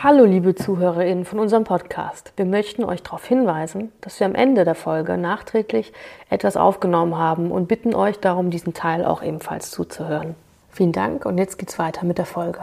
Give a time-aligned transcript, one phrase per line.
[0.00, 2.32] Hallo liebe ZuhörerInnen von unserem Podcast.
[2.36, 5.92] Wir möchten euch darauf hinweisen, dass wir am Ende der Folge nachträglich
[6.30, 10.36] etwas aufgenommen haben und bitten euch darum, diesen Teil auch ebenfalls zuzuhören.
[10.70, 12.60] Vielen Dank und jetzt geht's weiter mit der Folge.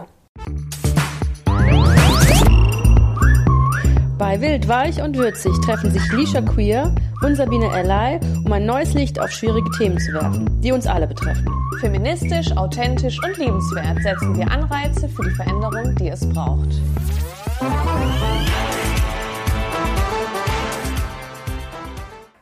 [4.17, 8.93] Bei Wild, Weich und Würzig treffen sich Lisha Queer und Sabine Ally, um ein neues
[8.93, 11.47] Licht auf schwierige Themen zu werfen, die uns alle betreffen.
[11.79, 16.69] Feministisch, authentisch und liebenswert setzen wir Anreize für die Veränderung, die es braucht.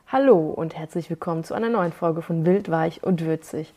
[0.07, 3.73] Hallo und herzlich willkommen zu einer neuen Folge von Wild, Weich und Würzig.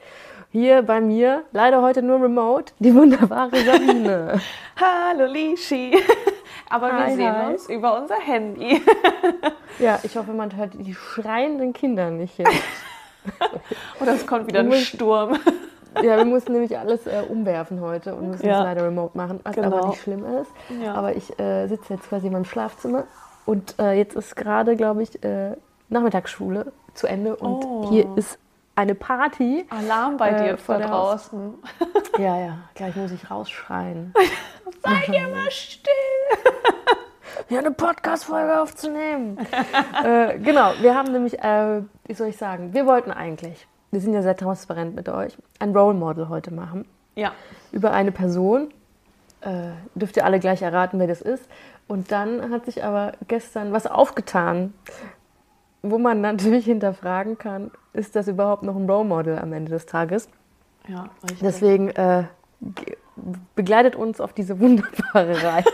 [0.52, 4.40] Hier bei mir, leider heute nur remote, die wunderbare Sabine.
[4.76, 5.95] Hallo Lishi.
[6.70, 7.52] Aber wir Hi, sehen hi.
[7.52, 8.82] uns über unser Handy.
[9.78, 12.52] ja, ich hoffe, man hört die schreienden Kinder nicht jetzt.
[14.00, 15.36] Oder es kommt wieder ein Sturm.
[16.02, 18.58] Ja, wir mussten nämlich alles äh, umwerfen heute und müssen Ja.
[18.58, 19.76] es leider remote machen, was Genau.
[19.78, 20.50] aber nicht schlimm ist.
[20.82, 20.94] Ja.
[20.94, 23.04] Aber ich äh, sitze jetzt quasi in meinem Schlafzimmer
[23.46, 25.56] und äh, jetzt ist gerade, glaube ich, äh,
[25.88, 27.88] Nachmittagsschule zu Ende und Oh.
[27.90, 28.38] hier ist
[28.77, 29.66] eine Party.
[29.71, 31.55] Alarm bei Äh, dir vor der Haus- draußen.
[32.19, 34.15] Ja, ja, gleich muss ich rausschreien.
[34.85, 35.93] Seid ihr mal still.
[37.51, 39.38] Ja, eine Podcast-Folge aufzunehmen.
[40.02, 44.15] äh, genau, wir haben nämlich, äh, wie soll ich sagen, wir wollten eigentlich, wir sind
[44.15, 46.87] ja sehr transparent mit euch, ein Role Model heute machen.
[47.15, 47.32] Ja.
[47.73, 48.73] über eine Person.
[49.43, 51.47] Äh, dürft ihr alle gleich erraten, wer das ist.
[51.88, 54.73] Und dann hat sich aber gestern was aufgetan,
[55.90, 59.87] wo man natürlich hinterfragen kann, ist das überhaupt noch ein Role Model am Ende des
[59.87, 60.29] Tages?
[60.88, 61.40] Ja, richtig.
[61.40, 62.24] Deswegen äh,
[63.54, 65.70] begleitet uns auf diese wunderbare Reise.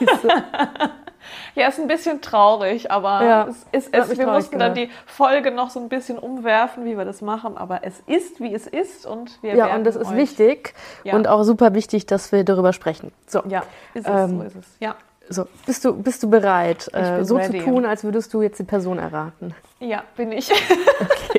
[1.54, 5.52] Ja, ist ein bisschen traurig, aber Ja, es ist, es, wir mussten dann die Folge
[5.52, 7.56] noch so ein bisschen umwerfen, wie wir das machen.
[7.56, 10.74] Aber es ist, wie es ist und wir ja, und das ist euch, wichtig
[11.04, 11.14] Ja.
[11.14, 13.12] und auch super wichtig, dass wir darüber sprechen.
[13.26, 13.62] So, Ja,
[13.94, 14.66] ist es, Ähm, so ist es.
[14.80, 14.96] Ja,
[15.28, 17.58] so bist, du, bist du bereit, äh, so ready.
[17.58, 19.54] zu tun, als würdest du jetzt die Person erraten?
[19.80, 20.50] ja, bin ich.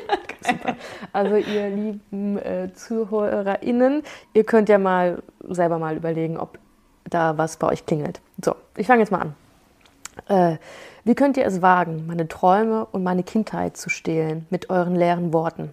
[0.46, 0.76] Super.
[1.12, 4.02] Also ihr lieben äh, ZuhörerInnen,
[4.34, 6.58] ihr könnt ja mal selber mal überlegen, ob
[7.08, 8.20] da was bei euch klingelt.
[8.42, 9.34] So, ich fange jetzt mal an.
[10.28, 10.58] Äh,
[11.04, 15.32] wie könnt ihr es wagen, meine Träume und meine Kindheit zu stehlen mit euren leeren
[15.32, 15.72] Worten?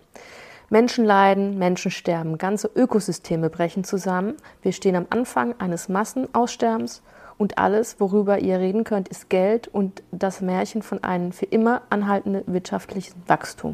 [0.70, 4.36] Menschen leiden, Menschen sterben, ganze Ökosysteme brechen zusammen.
[4.62, 7.02] Wir stehen am Anfang eines Massenaussterbens
[7.42, 11.82] und alles, worüber ihr reden könnt, ist Geld und das Märchen von einem für immer
[11.90, 13.74] anhaltenden wirtschaftlichen Wachstum.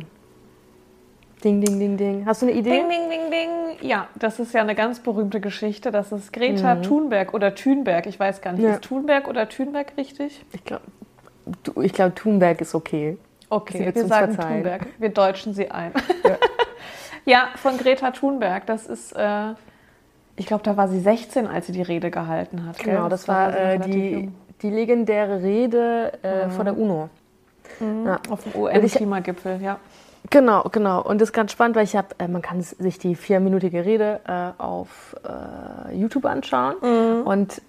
[1.44, 2.26] Ding, ding, ding, ding.
[2.26, 2.70] Hast du eine Idee?
[2.70, 3.50] Ding, ding, ding, ding.
[3.90, 5.92] Ja, das ist ja eine ganz berühmte Geschichte.
[5.92, 8.08] Das ist Greta Thunberg oder Thunberg.
[8.08, 8.76] Ich weiß gar nicht, Ja.
[8.76, 10.46] ist Thunberg oder Thunberg richtig?
[10.54, 10.86] Ich glaube,
[11.84, 13.18] ich glaub, Thunberg ist okay.
[13.50, 14.64] Okay, wir sagen verzeihen.
[14.64, 14.88] Thunberg.
[14.98, 15.92] Wir deutschen sie ein.
[16.24, 16.38] Ja.
[17.26, 18.66] Ja, von Greta Thunberg.
[18.68, 19.54] Das ist, äh,
[20.38, 22.78] ich glaube, da war sie 16, als sie die Rede gehalten hat.
[22.80, 24.32] Genau, das war sie äh, die,
[24.62, 27.10] die legendäre Rede äh, vor der UNO.
[28.06, 28.20] Ja.
[28.30, 29.78] Auf dem UN-Klimagipfel, ja.
[30.30, 31.02] Genau, genau.
[31.04, 34.22] Und das ist ganz spannend, weil ich habe, äh, man kann sich die vierminütige Rede
[34.28, 35.16] äh, auf
[35.90, 36.76] äh, YouTube anschauen.
[37.24, 37.62] Und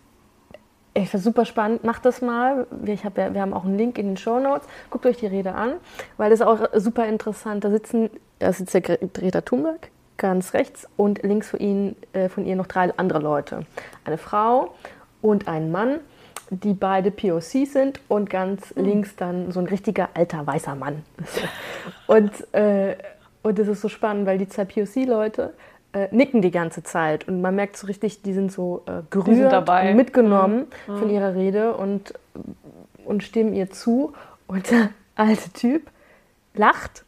[0.95, 1.85] ich finde super spannend.
[1.85, 2.67] Macht das mal.
[2.71, 4.67] Wir, ich hab ja, wir haben auch einen Link in den Show Notes.
[4.91, 5.75] Guckt euch die Rede an,
[6.17, 7.65] weil das ist auch super interessant.
[7.65, 12.29] Da sitzen, da sitzt der Gre- Greta Thunberg ganz rechts und links von, ihnen, äh,
[12.29, 13.61] von ihr noch drei andere Leute.
[14.05, 14.75] Eine Frau
[15.23, 16.01] und ein Mann,
[16.51, 21.03] die beide POC sind und ganz links dann so ein richtiger alter weißer Mann.
[22.07, 22.97] Und, äh,
[23.43, 25.53] und das ist so spannend, weil die zwei POC-Leute
[25.93, 29.53] äh, nicken die ganze Zeit und man merkt so richtig, die sind so äh, gerührt
[29.53, 29.91] dabei.
[29.91, 32.15] und mitgenommen von ihrer Rede und,
[33.05, 34.13] und stimmen ihr zu.
[34.47, 35.91] Und der alte Typ
[36.55, 37.05] lacht,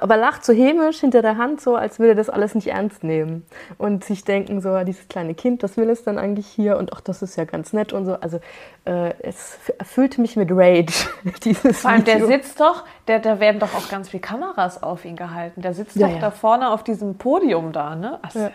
[0.00, 3.44] aber lacht so hämisch hinter der Hand, so als würde das alles nicht ernst nehmen.
[3.78, 6.76] Und sich denken, so, dieses kleine Kind, was will es dann eigentlich hier?
[6.78, 8.14] Und ach, das ist ja ganz nett und so.
[8.20, 8.40] Also
[8.84, 10.92] äh, es erfüllte mich mit Rage,
[11.44, 12.26] dieses Vor allem, der Video.
[12.28, 15.62] sitzt doch, der, da werden doch auch ganz viele Kameras auf ihn gehalten.
[15.62, 16.20] Der sitzt Ja, doch ja.
[16.20, 18.18] da vorne auf diesem Podium da, ne?
[18.22, 18.50] Also, Ja.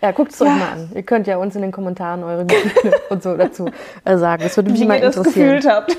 [0.00, 0.54] Ja, guckt es euch Ja.
[0.54, 0.92] mal an.
[0.94, 3.68] Ihr könnt ja uns in den Kommentaren eure Gefühle und so dazu
[4.04, 4.44] äh, sagen.
[4.44, 5.56] Das würde mich Wie mal ihr das interessieren.
[5.56, 5.96] gefühlt habt.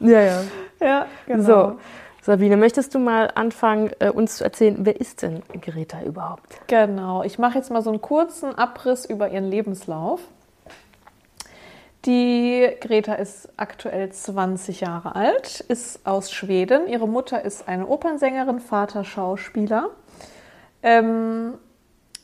[0.00, 0.40] Ja, ja.
[0.80, 1.42] ja, genau.
[1.42, 1.78] So,
[2.24, 6.60] Sabine, möchtest du mal anfangen, äh, uns zu erzählen, wer ist denn Greta überhaupt?
[6.68, 10.20] Genau, ich mache jetzt mal so einen kurzen Abriss über ihren Lebenslauf.
[12.04, 16.86] Die Greta ist aktuell 20 Jahre alt, ist aus Schweden.
[16.86, 19.90] Ihre Mutter ist eine Opernsängerin, Vater Schauspieler.
[20.84, 21.54] Ähm,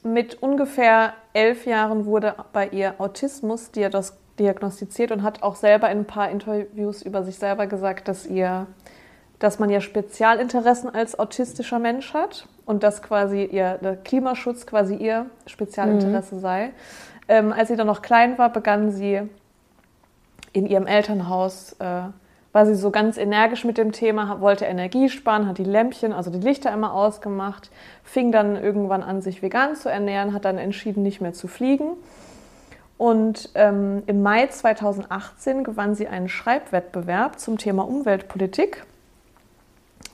[0.04, 5.98] mit ungefähr elf Jahren wurde bei ihr Autismus diagnos- diagnostiziert und hat auch selber in
[5.98, 8.68] ein paar Interviews über sich selber gesagt, dass ihr
[9.38, 14.94] dass man ja Spezialinteressen als autistischer Mensch hat und dass quasi ihr der Klimaschutz quasi
[14.94, 16.70] ihr Spezialinteresse sei.
[17.28, 19.22] Ähm, als sie dann noch klein war, begann sie
[20.52, 22.02] in ihrem Elternhaus äh,
[22.52, 26.30] war sie so ganz energisch mit dem Thema, wollte Energie sparen, hat die Lämpchen, also
[26.30, 27.70] die Lichter immer ausgemacht,
[28.02, 31.90] fing dann irgendwann an, sich vegan zu ernähren, hat dann entschieden, nicht mehr zu fliegen.
[32.96, 38.84] Und ähm, im Mai 2018 gewann sie einen Schreibwettbewerb zum Thema Umweltpolitik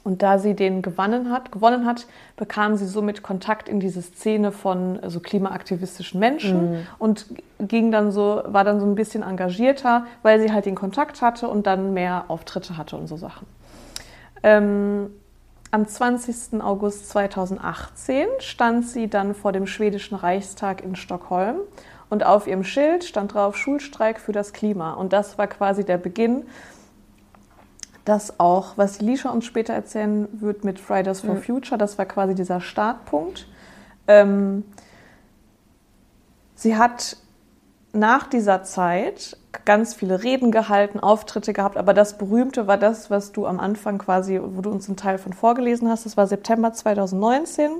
[0.04, 2.06] und da sie den gewonnen hat, gewonnen hat,
[2.36, 6.86] bekam sie somit Kontakt in diese Szene von so klimaaktivistischen Menschen mhm.
[6.98, 7.26] und
[7.58, 11.48] ging dann so, war dann so ein bisschen engagierter, weil sie halt den Kontakt hatte
[11.48, 13.46] und dann mehr Auftritte hatte und so Sachen.
[14.42, 15.10] Ähm,
[15.70, 16.62] am 20.
[16.62, 21.56] August 2018 stand sie dann vor dem schwedischen Reichstag in Stockholm
[22.10, 24.92] und auf ihrem Schild stand drauf Schulstreik für das Klima.
[24.92, 26.44] Und das war quasi der Beginn
[28.04, 31.42] das auch, was Lisha uns später erzählen wird mit Fridays for mhm.
[31.42, 33.46] Future, das war quasi dieser Startpunkt.
[34.06, 34.64] Ähm,
[36.54, 37.16] sie hat
[37.94, 43.30] nach dieser Zeit ganz viele Reden gehalten, Auftritte gehabt, aber das berühmte war das, was
[43.30, 46.04] du am Anfang quasi, wo du uns einen Teil von vorgelesen hast.
[46.04, 47.70] Das war September 2019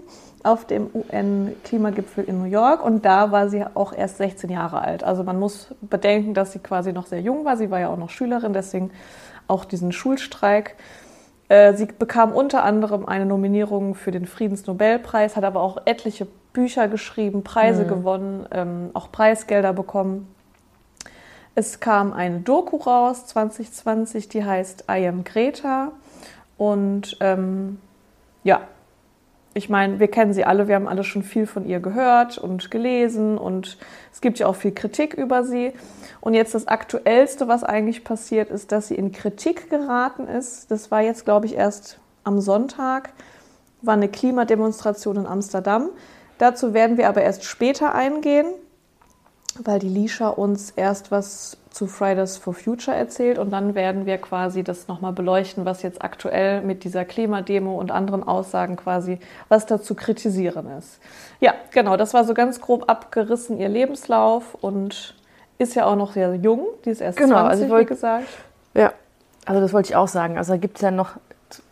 [0.44, 5.02] auf dem UN-Klimagipfel in New York und da war sie auch erst 16 Jahre alt.
[5.02, 7.56] Also man muss bedenken, dass sie quasi noch sehr jung war.
[7.56, 8.92] Sie war ja auch noch Schülerin, deswegen
[9.48, 10.76] auch diesen Schulstreik.
[11.48, 16.88] Äh, sie bekam unter anderem eine Nominierung für den Friedensnobelpreis, hat aber auch etliche Bücher
[16.88, 17.88] geschrieben, Preise mhm.
[17.88, 20.28] gewonnen, ähm, auch Preisgelder bekommen.
[21.54, 25.92] Es kam eine Doku raus 2020, die heißt I Am Greta.
[26.56, 27.78] Und ähm,
[28.42, 28.62] ja,
[29.54, 32.72] ich meine, wir kennen sie alle, wir haben alle schon viel von ihr gehört und
[32.72, 33.78] gelesen und
[34.12, 35.72] es gibt ja auch viel Kritik über sie.
[36.20, 40.72] Und jetzt das Aktuellste, was eigentlich passiert ist, dass sie in Kritik geraten ist.
[40.72, 43.10] Das war jetzt, glaube ich, erst am Sonntag,
[43.80, 45.88] war eine Klimademonstration in Amsterdam.
[46.38, 48.46] Dazu werden wir aber erst später eingehen,
[49.62, 54.18] weil die Lisha uns erst was zu Fridays for Future erzählt und dann werden wir
[54.18, 59.18] quasi das nochmal beleuchten, was jetzt aktuell mit dieser Klimademo und anderen Aussagen quasi,
[59.48, 61.00] was da zu kritisieren ist.
[61.40, 65.16] Ja, genau, das war so ganz grob abgerissen ihr Lebenslauf und
[65.58, 67.94] ist ja auch noch sehr jung, die ist erst genau, 20, also ich wollte, wie
[67.94, 68.28] gesagt.
[68.74, 68.92] Ja,
[69.44, 70.38] also das wollte ich auch sagen.
[70.38, 71.16] Also da gibt es ja noch,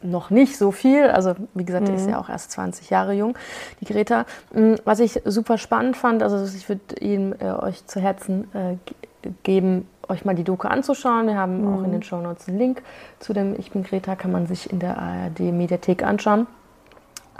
[0.02, 1.04] noch nicht so viel.
[1.04, 1.92] Also wie gesagt, mhm.
[1.92, 3.36] die ist ja auch erst 20 Jahre jung,
[3.80, 4.26] die Greta.
[4.52, 8.76] Mm, was ich super spannend fand, also ich würde Ihnen äh, euch zu Herzen äh,
[9.42, 11.26] geben, euch mal die Doku anzuschauen.
[11.26, 11.74] Wir haben mhm.
[11.74, 12.82] auch in den Show Notes einen Link
[13.18, 16.46] zu dem Ich bin Greta, kann man sich in der ARD Mediathek anschauen.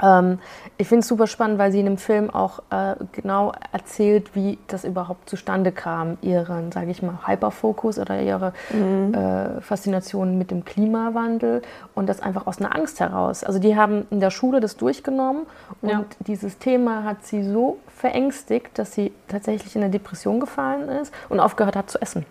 [0.00, 0.38] Ähm,
[0.79, 4.59] ich finde es super spannend, weil sie in dem Film auch äh, genau erzählt, wie
[4.67, 9.14] das überhaupt zustande kam, ihren, sage ich mal, Hyperfokus oder ihre mhm.
[9.14, 11.62] äh, Faszination mit dem Klimawandel
[11.94, 13.44] und das einfach aus einer Angst heraus.
[13.44, 15.47] Also die haben in der Schule das durchgenommen
[15.81, 16.05] und ja.
[16.20, 21.41] dieses Thema hat sie so verängstigt, dass sie tatsächlich in eine Depression gefallen ist und
[21.41, 22.25] aufgehört hat zu essen.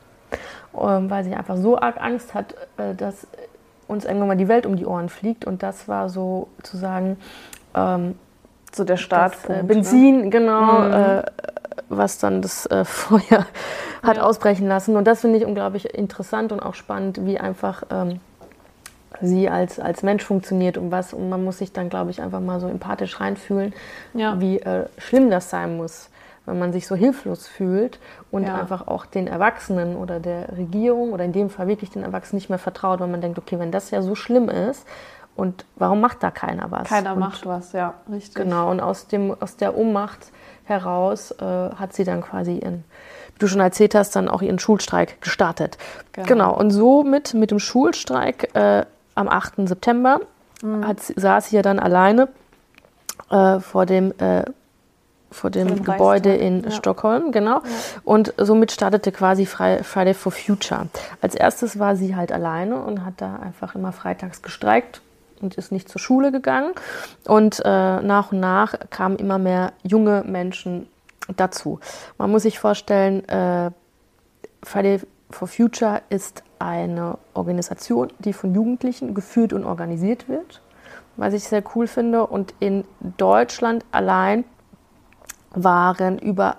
[0.79, 3.27] Ähm, weil sie einfach so arg Angst hat, äh, dass
[3.87, 5.45] uns irgendwann mal die Welt um die Ohren fliegt.
[5.45, 7.17] Und das war so zu sagen,
[7.75, 8.15] ähm,
[8.71, 9.49] so der Startpunkt.
[9.49, 10.29] Das, äh, Benzin, ne?
[10.29, 10.93] genau, mhm.
[10.93, 11.23] äh,
[11.89, 13.45] was dann das äh, Feuer
[14.01, 14.23] hat ja.
[14.23, 14.95] ausbrechen lassen.
[14.95, 18.21] Und das finde ich unglaublich interessant und auch spannend, wie einfach ähm,
[19.21, 21.13] sie als, als Mensch funktioniert und was.
[21.13, 23.73] Und man muss sich dann, glaube ich, einfach mal so empathisch reinfühlen,
[24.13, 24.39] ja.
[24.39, 26.10] wie äh, schlimm das sein muss
[26.45, 27.99] wenn man sich so hilflos fühlt
[28.31, 28.55] und ja.
[28.55, 32.49] einfach auch den Erwachsenen oder der Regierung oder in dem Fall wirklich den Erwachsenen nicht
[32.49, 34.85] mehr vertraut, weil man denkt, okay, wenn das ja so schlimm ist,
[35.35, 36.89] und warum macht da keiner was?
[36.89, 38.35] Keiner und, macht was, ja, richtig.
[38.35, 40.31] Genau, und aus, dem, aus der Ohnmacht
[40.65, 42.83] heraus äh, hat sie dann quasi ihren,
[43.33, 45.77] wie du schon erzählt hast, dann auch ihren Schulstreik gestartet.
[46.11, 46.57] Genau, genau.
[46.57, 49.67] und somit mit dem Schulstreik äh, am 8.
[49.67, 50.19] September
[50.61, 50.85] mhm.
[50.85, 52.27] hat, saß sie ja dann alleine
[53.29, 54.13] äh, vor dem
[55.31, 56.71] vor dem Gebäude in ja.
[56.71, 57.57] Stockholm, genau.
[57.57, 57.61] Ja.
[58.03, 60.87] Und somit startete quasi Friday for Future.
[61.21, 65.01] Als erstes war sie halt alleine und hat da einfach immer freitags gestreikt
[65.41, 66.73] und ist nicht zur Schule gegangen.
[67.25, 70.87] Und äh, nach und nach kamen immer mehr junge Menschen
[71.35, 71.79] dazu.
[72.17, 73.71] Man muss sich vorstellen, äh,
[74.63, 80.61] Friday for Future ist eine Organisation, die von Jugendlichen geführt und organisiert wird,
[81.17, 82.27] was ich sehr cool finde.
[82.27, 82.83] Und in
[83.17, 84.43] Deutschland allein
[85.53, 86.57] waren über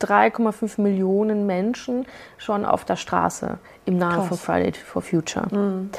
[0.00, 2.06] 3,5 Millionen Menschen
[2.36, 4.28] schon auf der Straße im Nahen Krass.
[4.28, 5.46] von Friday for Future.
[5.54, 5.90] Mhm.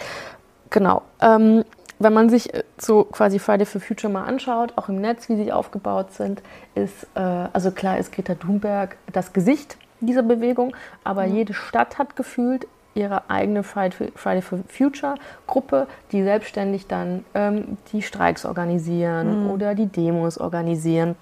[0.69, 1.01] Genau.
[1.21, 1.63] Ähm,
[1.99, 5.35] wenn man sich äh, so quasi Friday for Future mal anschaut, auch im Netz, wie
[5.35, 6.41] sie aufgebaut sind,
[6.75, 11.35] ist, äh, also klar ist Greta Thunberg das Gesicht dieser Bewegung, aber mhm.
[11.35, 15.15] jede Stadt hat gefühlt ihre eigene Friday for Future
[15.47, 19.51] Gruppe, die selbstständig dann ähm, die Streiks organisieren mhm.
[19.51, 21.15] oder die Demos organisieren.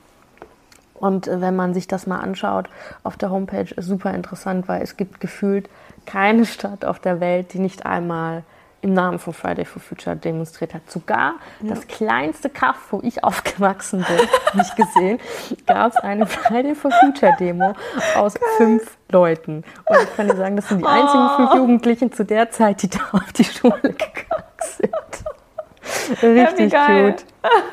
[1.04, 2.70] Und äh, wenn man sich das mal anschaut
[3.04, 5.70] auf der Homepage, ist super interessant, weil es gibt gefühlt
[6.06, 8.44] keine Stadt auf der Welt, die nicht einmal
[8.80, 10.90] im Namen von Friday for Future demonstriert hat.
[10.90, 11.74] Sogar ja.
[11.74, 15.20] das kleinste Kaff, wo ich aufgewachsen bin, nicht gesehen,
[15.66, 17.76] gab es eine Friday for Future Demo
[18.16, 18.44] aus Geil.
[18.56, 19.66] fünf Leuten.
[19.86, 20.88] Und ich kann dir sagen, das sind die oh.
[20.88, 21.58] einzigen fünf oh.
[21.58, 26.24] Jugendlichen zu der Zeit, die da auf die Schule gegangen sind.
[26.24, 27.26] Richtig ja, cute.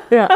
[0.09, 0.27] Ja.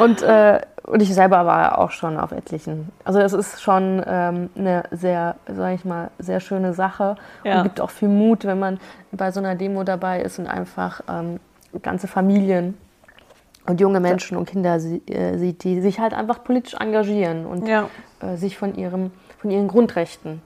[0.00, 2.92] Und äh, und ich selber war auch schon auf etlichen.
[3.04, 7.58] Also es ist schon ähm, eine sehr, sage ich mal, sehr schöne Sache ja.
[7.58, 8.78] und gibt auch viel Mut, wenn man
[9.12, 11.40] bei so einer Demo dabei ist und einfach ähm,
[11.82, 12.74] ganze Familien
[13.66, 17.88] und junge Menschen und Kinder äh, sieht, die sich halt einfach politisch engagieren und ja.
[18.20, 20.40] äh, sich von, ihrem, von ihren Grundrechten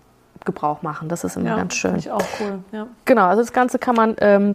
[0.44, 1.10] Gebrauch machen.
[1.10, 1.96] Das ist immer ja, ganz schön.
[1.96, 2.60] Ich auch cool.
[2.72, 2.86] Ja.
[3.04, 4.54] Genau, also das Ganze kann man ähm,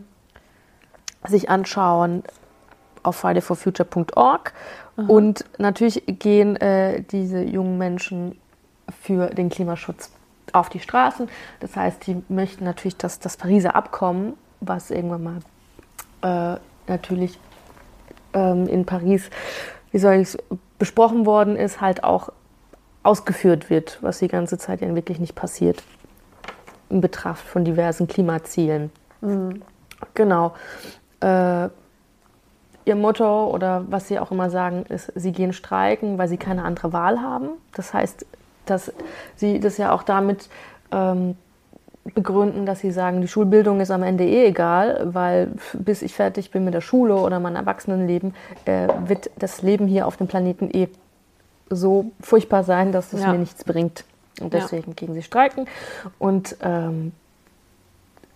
[1.28, 2.24] sich anschauen
[3.06, 4.54] auf fridayforfuture.org.
[4.96, 8.40] Und natürlich gehen äh, diese jungen Menschen
[9.02, 10.12] für den Klimaschutz
[10.54, 11.28] auf die Straßen.
[11.60, 15.42] Das heißt, die möchten natürlich, dass das Pariser Abkommen, was irgendwann
[16.22, 17.40] mal äh, natürlich
[18.34, 19.30] ähm, in Paris,
[19.92, 20.38] wie soll ich
[20.80, 22.30] besprochen worden ist, halt auch
[23.04, 25.84] ausgeführt wird, was die ganze Zeit ja wirklich nicht passiert
[26.90, 28.92] in Betracht von diversen Klimazielen.
[29.22, 29.62] Mhm.
[30.14, 30.54] Genau.
[31.20, 31.70] Äh,
[32.86, 36.64] ihr Motto oder was sie auch immer sagen, ist, sie gehen streiken, weil sie keine
[36.64, 37.50] andere Wahl haben.
[37.74, 38.26] Das heißt,
[38.66, 38.94] dass
[39.36, 40.50] sie das ja auch damit
[40.92, 41.36] ähm,
[42.14, 46.52] begründen, dass sie sagen, die Schulbildung ist am Ende eh egal, weil bis ich fertig
[46.52, 50.70] bin mit der Schule oder meinem Erwachsenenleben, äh, wird das Leben hier auf dem Planeten
[50.72, 50.88] eh
[51.70, 53.32] so furchtbar sein, dass es ja.
[53.32, 54.06] mir nichts bringt.
[54.40, 54.94] Und deswegen ja.
[54.96, 55.68] gehen sie streiken.
[56.20, 57.14] Und ähm,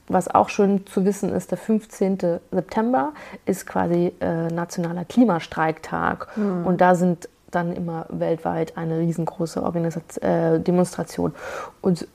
[0.10, 2.40] was auch schön zu wissen ist, der 15.
[2.52, 3.14] September
[3.46, 6.36] ist quasi äh, nationaler Klimastreiktag.
[6.36, 6.66] Mhm.
[6.66, 11.34] Und da sind dann immer weltweit eine riesengroße Organisation, äh, Demonstration.
[11.82, 12.08] Und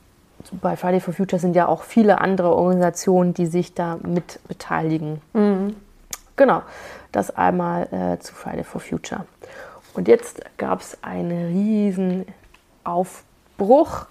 [0.60, 5.20] bei Friday for Future sind ja auch viele andere Organisationen, die sich da mit beteiligen.
[5.32, 5.76] Mhm.
[6.36, 6.62] Genau,
[7.12, 9.24] das einmal äh, zu Friday for Future.
[9.94, 12.26] Und jetzt gab es einen riesen
[12.82, 14.06] Aufbruch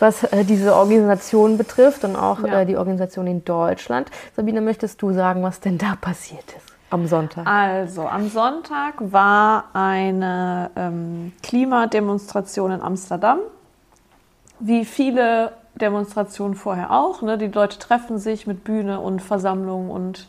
[0.00, 2.60] was äh, diese Organisation betrifft und auch ja.
[2.60, 4.10] äh, die Organisation in Deutschland.
[4.34, 7.46] Sabine, möchtest du sagen, was denn da passiert ist am Sonntag?
[7.46, 13.38] Also, am Sonntag war eine ähm, Klimademonstration in Amsterdam.
[14.58, 17.22] Wie viele Demonstrationen vorher auch.
[17.22, 17.38] Ne?
[17.38, 20.28] Die Leute treffen sich mit Bühne und Versammlung und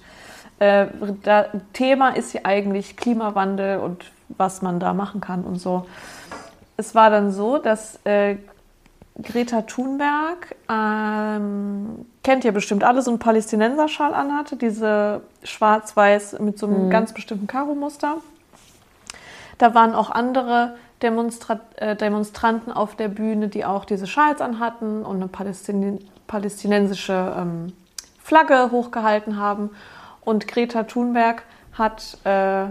[0.60, 0.88] äh,
[1.24, 5.86] da, Thema ist ja eigentlich Klimawandel und was man da machen kann und so.
[6.78, 8.38] Es war dann so, dass äh,
[9.22, 16.68] Greta Thunberg, ähm, kennt ihr bestimmt alle, so einen Palästinenserschal anhatte, diese schwarz-weiß mit so
[16.68, 16.90] einem mhm.
[16.90, 18.18] ganz bestimmten Karo-Muster.
[19.58, 25.04] Da waren auch andere Demonstra äh, Demonstranten auf der Bühne, die auch diese Schals anhatten
[25.04, 27.74] und eine Palästin palästinensische ähm,
[28.24, 29.72] Flagge hochgehalten haben.
[30.22, 32.68] Und Greta Thunberg hat, äh,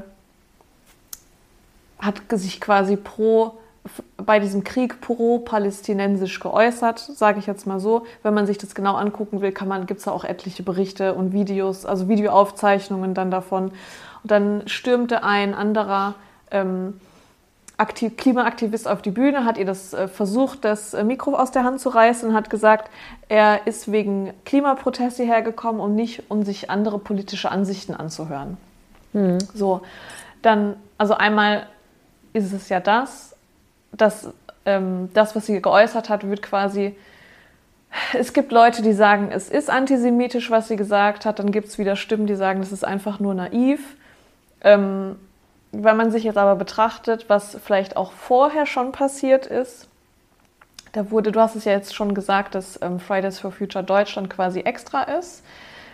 [1.98, 3.59] hat sich quasi pro
[4.18, 8.04] bei diesem Krieg pro-palästinensisch geäußert, sage ich jetzt mal so.
[8.22, 11.86] Wenn man sich das genau angucken will, gibt es da auch etliche Berichte und Videos,
[11.86, 13.72] also Videoaufzeichnungen dann davon.
[14.22, 16.14] Und dann stürmte ein anderer
[16.50, 17.00] ähm,
[17.80, 21.64] Aktiv Klimaaktivist auf die Bühne, hat ihr das äh, versucht, das äh, Mikro aus der
[21.64, 22.90] Hand zu reißen und hat gesagt,
[23.30, 28.58] er ist wegen Klimaproteste hergekommen und nicht, um sich andere politische Ansichten anzuhören.
[29.14, 29.38] Mhm.
[29.54, 29.80] So,
[30.42, 31.66] dann, also einmal
[32.34, 33.29] ist es ja das,
[33.92, 34.32] dass
[34.64, 36.96] ähm, das, was sie geäußert hat, wird quasi.
[38.12, 41.40] Es gibt Leute, die sagen, es ist antisemitisch, was sie gesagt hat.
[41.40, 43.96] Dann gibt es wieder Stimmen, die sagen, das ist einfach nur naiv.
[44.62, 45.16] Ähm,
[45.72, 49.88] wenn man sich jetzt aber betrachtet, was vielleicht auch vorher schon passiert ist,
[50.92, 54.28] da wurde, du hast es ja jetzt schon gesagt, dass ähm, Fridays for Future Deutschland
[54.28, 55.44] quasi extra ist.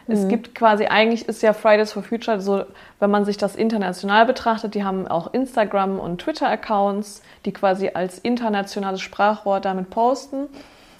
[0.08, 0.28] Es mhm.
[0.28, 2.64] gibt quasi, eigentlich ist ja Fridays for Future so,
[3.00, 8.18] wenn man sich das international betrachtet, die haben auch Instagram und Twitter-Accounts, die quasi als
[8.18, 10.46] internationales Sprachrohr damit posten.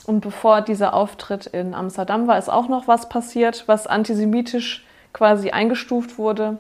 [0.07, 5.51] Und bevor dieser Auftritt in Amsterdam war, ist auch noch was passiert, was antisemitisch quasi
[5.51, 6.59] eingestuft wurde.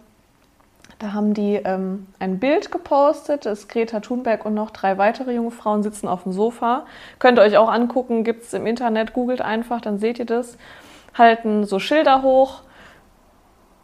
[0.98, 5.34] Da haben die ähm, ein Bild gepostet, das ist Greta Thunberg und noch drei weitere
[5.34, 6.86] junge Frauen sitzen auf dem Sofa.
[7.18, 10.56] Könnt ihr euch auch angucken, gibt es im Internet, googelt einfach, dann seht ihr das
[11.16, 12.62] halten so Schilder hoch,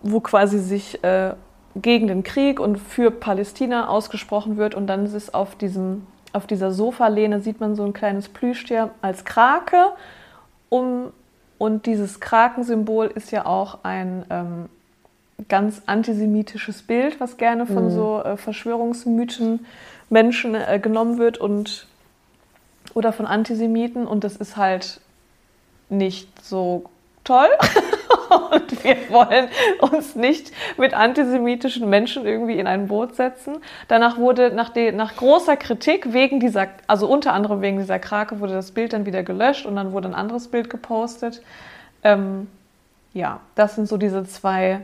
[0.03, 1.35] wo quasi sich äh,
[1.77, 4.75] gegen den Krieg und für Palästina ausgesprochen wird.
[4.75, 8.91] Und dann ist es auf, diesem, auf dieser Sofalehne, sieht man so ein kleines Plüschtier
[9.01, 9.93] als Krake.
[10.69, 11.13] Um,
[11.59, 14.69] und dieses Krakensymbol ist ja auch ein, ähm,
[15.49, 17.91] ganz antisemitisches Bild, was gerne von mhm.
[17.91, 19.67] so äh, Verschwörungsmythen
[20.11, 21.87] Menschen äh, genommen wird und
[22.95, 25.01] oder von Antisemiten und das ist halt
[25.89, 26.85] nicht so
[27.25, 27.49] toll.
[28.53, 29.49] und wir wollen
[29.81, 33.59] uns nicht mit antisemitischen Menschen irgendwie in ein Boot setzen.
[33.89, 38.41] Danach wurde nach, die, nach großer Kritik wegen dieser, also unter anderem wegen dieser Krake,
[38.41, 41.43] wurde das Bild dann wieder gelöscht und dann wurde ein anderes Bild gepostet.
[42.03, 42.49] Ähm,
[43.13, 44.81] ja, das sind so diese zwei,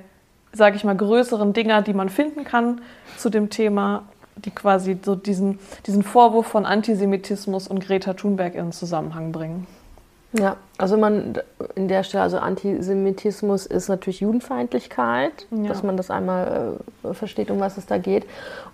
[0.52, 2.82] sage ich mal, größeren Dinger, die man finden kann
[3.16, 4.04] zu dem Thema,
[4.36, 9.66] die quasi so diesen, diesen Vorwurf von Antisemitismus und Greta Thunberg in Zusammenhang bringen.
[10.32, 11.38] Ja, also man
[11.74, 15.68] in der Stelle, also Antisemitismus ist natürlich Judenfeindlichkeit, ja.
[15.68, 18.26] dass man das einmal äh, versteht, um was es da geht.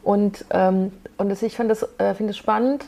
[0.03, 2.87] Und, ähm, und das, ich finde es äh, find spannend,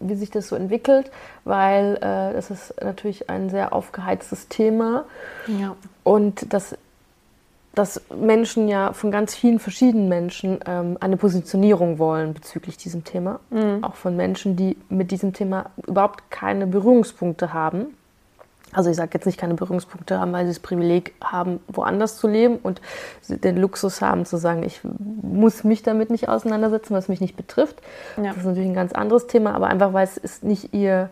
[0.00, 1.12] wie sich das so entwickelt,
[1.44, 5.04] weil äh, das ist natürlich ein sehr aufgeheiztes Thema.
[5.46, 5.76] Ja.
[6.02, 6.76] Und das
[7.74, 13.40] dass Menschen ja von ganz vielen verschiedenen Menschen ähm, eine Positionierung wollen bezüglich diesem Thema.
[13.50, 13.82] Mhm.
[13.82, 17.86] Auch von Menschen, die mit diesem Thema überhaupt keine Berührungspunkte haben.
[18.74, 22.26] Also ich sage jetzt nicht keine Berührungspunkte haben, weil sie das Privileg haben, woanders zu
[22.26, 22.80] leben und
[23.28, 27.82] den Luxus haben zu sagen, ich muss mich damit nicht auseinandersetzen, was mich nicht betrifft.
[28.16, 28.28] Ja.
[28.30, 31.10] Das ist natürlich ein ganz anderes Thema, aber einfach weil es ist nicht ihr,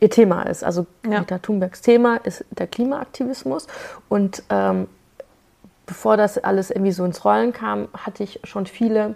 [0.00, 0.64] ihr Thema ist.
[0.64, 1.38] Also Greta ja.
[1.38, 3.66] Thunbergs Thema ist der Klimaaktivismus
[4.08, 4.86] und ähm,
[5.86, 9.14] bevor das alles irgendwie so ins Rollen kam, hatte ich schon viele,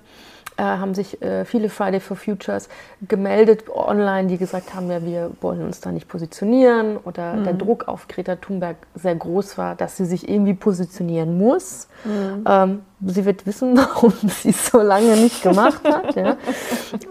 [0.57, 2.69] äh, haben sich äh, viele Friday for Futures
[3.07, 7.45] gemeldet online, die gesagt haben, ja, wir wollen uns da nicht positionieren oder mhm.
[7.45, 11.89] der Druck auf Greta Thunberg sehr groß war, dass sie sich irgendwie positionieren muss.
[12.05, 12.45] Mhm.
[12.47, 16.17] Ähm, sie wird wissen, warum sie es so lange nicht gemacht hat.
[16.17, 16.37] ja.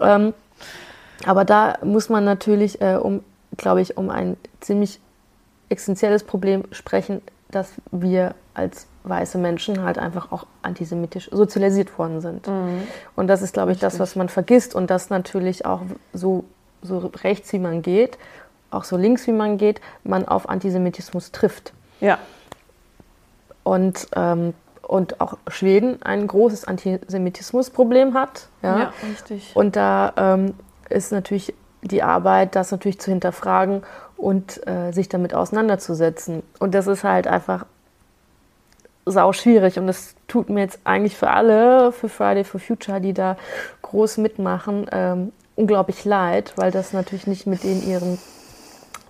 [0.00, 0.34] ähm,
[1.26, 3.24] aber da muss man natürlich, äh, um,
[3.56, 5.00] glaube ich, um ein ziemlich
[5.68, 12.46] essentielles Problem sprechen, dass wir als weiße Menschen halt einfach auch antisemitisch sozialisiert worden sind.
[12.46, 12.82] Mhm.
[13.16, 16.44] Und das ist, glaube ich, das, was man vergisst und das natürlich auch so,
[16.82, 18.18] so rechts wie man geht,
[18.70, 21.72] auch so links wie man geht, man auf Antisemitismus trifft.
[22.00, 22.18] Ja.
[23.64, 28.48] Und, ähm, und auch Schweden ein großes Antisemitismusproblem hat.
[28.62, 29.54] Ja, ja richtig.
[29.54, 30.54] Und da ähm,
[30.90, 33.82] ist natürlich die Arbeit, das natürlich zu hinterfragen
[34.18, 36.42] und äh, sich damit auseinanderzusetzen.
[36.58, 37.64] Und das ist halt einfach
[39.06, 43.14] sau schwierig und das tut mir jetzt eigentlich für alle, für Friday for Future, die
[43.14, 43.38] da
[43.80, 48.18] groß mitmachen, ähm, unglaublich leid, weil das natürlich nicht mit den ihren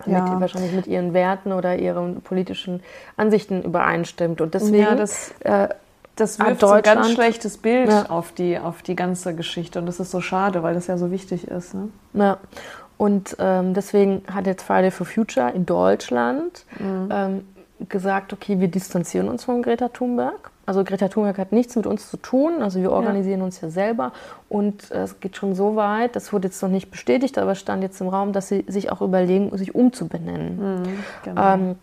[0.05, 0.21] ja.
[0.21, 2.81] mit, wahrscheinlich mit ihren Werten oder ihren politischen
[3.17, 5.67] Ansichten übereinstimmt und deswegen ja, das, äh,
[6.15, 8.05] das wirft so ein ganz schlechtes Bild ja.
[8.09, 11.11] auf, die, auf die ganze Geschichte und das ist so schade, weil das ja so
[11.11, 11.73] wichtig ist.
[11.73, 11.89] Ne?
[12.13, 12.37] Ja.
[12.99, 17.09] Und ähm, deswegen hat jetzt Friday for Future in Deutschland mhm.
[17.09, 17.47] ähm,
[17.87, 20.51] gesagt, okay, wir distanzieren uns von Greta Thunberg.
[20.65, 23.45] Also Greta Thunberg hat nichts mit uns zu tun, also wir organisieren ja.
[23.45, 24.11] uns ja selber
[24.49, 27.83] und äh, es geht schon so weit, das wurde jetzt noch nicht bestätigt, aber stand
[27.83, 30.57] jetzt im Raum, dass sie sich auch überlegen, sich umzubenennen.
[30.57, 31.53] Mhm, genau.
[31.53, 31.75] ähm,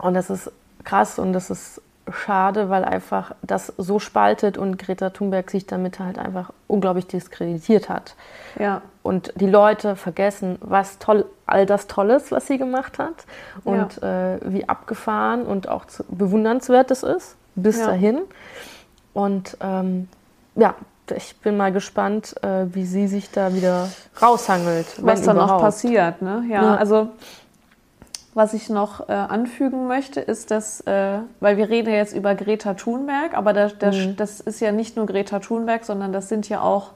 [0.00, 0.50] und das ist
[0.82, 1.80] krass und das ist
[2.12, 7.88] schade, weil einfach das so spaltet und Greta Thunberg sich damit halt einfach unglaublich diskreditiert
[7.88, 8.14] hat.
[8.58, 8.82] Ja.
[9.02, 13.24] Und die Leute vergessen, was toll, all das Tolles, was sie gemacht hat
[13.64, 14.34] und ja.
[14.34, 17.86] äh, wie abgefahren und auch zu, bewundernswert es ist, bis ja.
[17.86, 18.20] dahin.
[19.14, 20.08] Und ähm,
[20.54, 20.74] ja,
[21.16, 23.88] ich bin mal gespannt, äh, wie sie sich da wieder
[24.20, 24.86] raushangelt.
[24.98, 26.44] Was da noch passiert, ne?
[26.48, 26.74] Ja, ja.
[26.76, 27.08] also
[28.38, 32.36] was ich noch äh, anfügen möchte, ist, dass, äh, weil wir reden ja jetzt über
[32.36, 34.16] Greta Thunberg, aber das, das, mhm.
[34.16, 36.92] das ist ja nicht nur Greta Thunberg, sondern das sind ja auch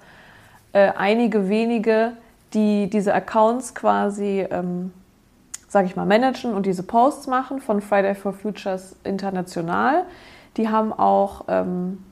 [0.73, 2.13] äh, einige wenige,
[2.55, 4.93] die diese Accounts quasi, ähm,
[5.67, 10.05] sage ich mal, managen und diese Posts machen von Friday for Futures International.
[10.57, 12.05] Die haben auch, ähm,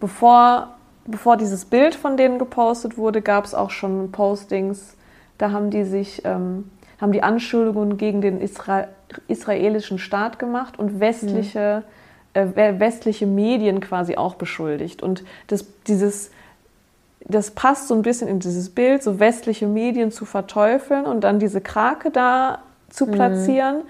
[0.00, 4.96] bevor, bevor dieses Bild von denen gepostet wurde, gab es auch schon Postings,
[5.36, 6.24] da haben die sich...
[6.24, 8.88] Ähm, haben die Anschuldigungen gegen den Isra
[9.26, 11.82] israelischen Staat gemacht und westliche,
[12.34, 12.56] mhm.
[12.56, 15.02] äh, westliche Medien quasi auch beschuldigt.
[15.02, 16.30] Und das, dieses,
[17.24, 21.40] das passt so ein bisschen in dieses Bild, so westliche Medien zu verteufeln und dann
[21.40, 22.58] diese Krake da
[22.88, 23.12] zu mhm.
[23.12, 23.76] platzieren.
[23.78, 23.88] Mhm.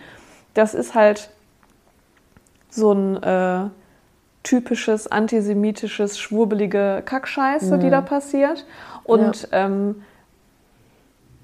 [0.55, 1.29] Das ist halt
[2.71, 3.69] so ein äh,
[4.43, 7.81] typisches antisemitisches, schwurbelige Kackscheiße, mhm.
[7.81, 8.65] die da passiert.
[9.05, 9.67] Und ja.
[9.67, 10.03] ähm,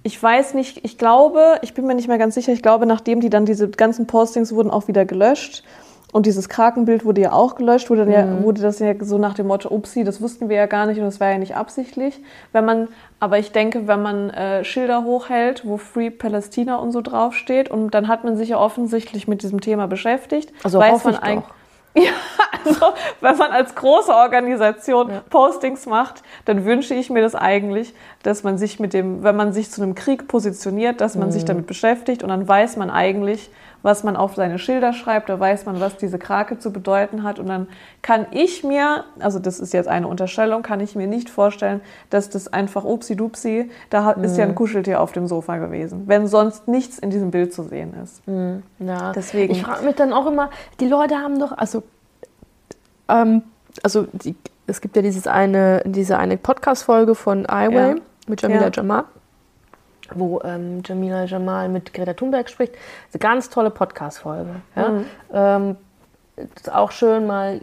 [0.06, 3.18] ich weiß nicht, ich glaube, ich bin mir nicht mehr ganz sicher, ich glaube, nachdem
[3.20, 5.64] die dann diese ganzen Postings wurden auch wieder gelöscht
[6.12, 8.44] und dieses Krakenbild wurde ja auch gelöscht, wurde, dann ja, mhm.
[8.44, 11.06] wurde das ja so nach dem Motto, upsi, das wussten wir ja gar nicht und
[11.06, 12.20] das war ja nicht absichtlich.
[12.52, 12.86] Wenn man,
[13.18, 17.92] aber ich denke, wenn man äh, Schilder hochhält, wo Free Palästina und so draufsteht und
[17.92, 21.52] dann hat man sich ja offensichtlich mit diesem Thema beschäftigt, also weiß man eigentlich,
[22.02, 22.12] Ja,
[22.64, 25.22] also wenn man als große Organisation ja.
[25.30, 29.54] Postings macht, dann wünsche ich mir das eigentlich, dass man sich mit dem, wenn man
[29.54, 31.32] sich zu einem Krieg positioniert, dass man mhm.
[31.32, 33.50] sich damit beschäftigt und dann weiß man eigentlich,
[33.82, 37.38] was man auf seine Schilder schreibt, da weiß man, was diese Krake zu bedeuten hat.
[37.38, 37.68] Und dann
[38.02, 42.28] kann ich mir, also das ist jetzt eine Unterstellung, kann ich mir nicht vorstellen, dass
[42.28, 44.38] das einfach upsi-dupsi, da ist mhm.
[44.38, 44.54] ja ein mhm.
[44.56, 48.26] Kuscheltier auf dem Sofa gewesen, wenn sonst nichts in diesem Bild zu sehen ist.
[48.26, 48.62] Mhm.
[48.78, 49.12] Ja.
[49.12, 49.52] Deswegen.
[49.52, 51.82] Ich frage mich dann auch immer, die Leute haben doch, also,
[53.08, 53.42] ähm,
[53.82, 54.34] also die,
[54.66, 57.94] es gibt ja dieses eine, diese eine Podcast-Folge von Iway ja.
[58.26, 58.70] mit Jamila ja.
[58.72, 59.04] Jamal
[60.14, 62.74] wo ähm, Jamila Jamal mit Greta Thunberg spricht.
[63.12, 64.56] Eine ganz tolle Podcast-Folge.
[64.74, 64.88] Ja?
[64.88, 65.04] Mhm.
[65.32, 65.76] Ähm,
[66.54, 67.60] ist auch schön, mal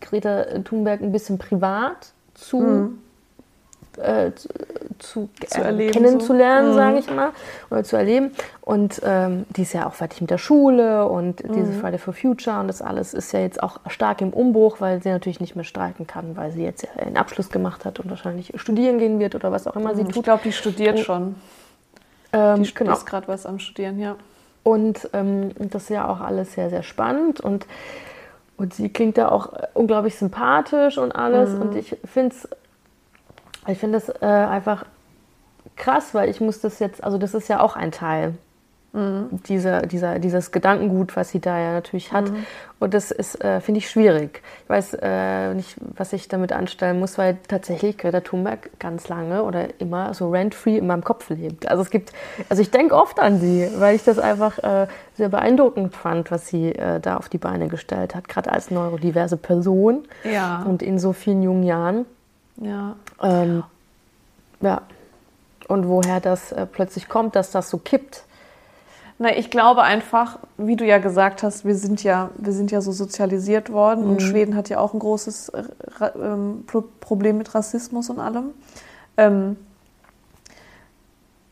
[0.00, 2.98] Greta Thunberg ein bisschen privat zu, mhm.
[3.98, 4.48] äh, zu,
[4.98, 6.74] zu, zu äh, kennenzulernen, so.
[6.74, 6.98] sage mhm.
[6.98, 7.30] ich mal,
[7.70, 8.32] oder zu erleben.
[8.60, 11.52] Und ähm, die ist ja auch fertig mit der Schule und mhm.
[11.52, 15.00] diese Friday for Future und das alles ist ja jetzt auch stark im Umbruch, weil
[15.02, 18.10] sie natürlich nicht mehr streiken kann, weil sie jetzt ja einen Abschluss gemacht hat und
[18.10, 20.08] wahrscheinlich studieren gehen wird oder was auch immer sie mhm.
[20.08, 20.16] tut.
[20.16, 21.34] Ich glaube, die studiert und, schon.
[22.32, 22.92] Ähm, die genau.
[22.92, 24.16] ist gerade was am Studieren, ja.
[24.62, 27.66] Und ähm, das ist ja auch alles sehr, sehr spannend und,
[28.56, 31.50] und sie klingt da auch unglaublich sympathisch und alles.
[31.50, 31.62] Mhm.
[31.62, 32.48] Und ich finde es
[33.68, 34.84] ich find das äh, einfach
[35.76, 38.34] krass, weil ich muss das jetzt, also das ist ja auch ein Teil
[38.94, 39.40] Mhm.
[39.48, 42.30] Diese, dieser, dieses Gedankengut, was sie da ja natürlich hat.
[42.30, 42.44] Mhm.
[42.78, 44.42] Und das ist, äh, finde ich, schwierig.
[44.64, 49.44] Ich weiß äh, nicht, was ich damit anstellen muss, weil tatsächlich Greta Thunberg ganz lange
[49.44, 51.68] oder immer so rent-free in meinem Kopf lebt.
[51.68, 52.12] Also es gibt,
[52.50, 56.48] also ich denke oft an sie, weil ich das einfach äh, sehr beeindruckend fand, was
[56.48, 60.62] sie äh, da auf die Beine gestellt hat, gerade als neurodiverse Person ja.
[60.68, 62.04] und in so vielen jungen Jahren.
[62.60, 62.96] Ja.
[63.22, 63.62] Ähm,
[64.60, 64.82] ja.
[65.68, 68.24] Und woher das äh, plötzlich kommt, dass das so kippt
[69.22, 72.80] na, ich glaube einfach, wie du ja gesagt hast, wir sind ja, wir sind ja
[72.80, 74.10] so sozialisiert worden mhm.
[74.10, 75.62] und Schweden hat ja auch ein großes äh,
[76.20, 76.64] ähm,
[77.00, 78.50] Problem mit Rassismus und allem.
[79.16, 79.56] Ähm,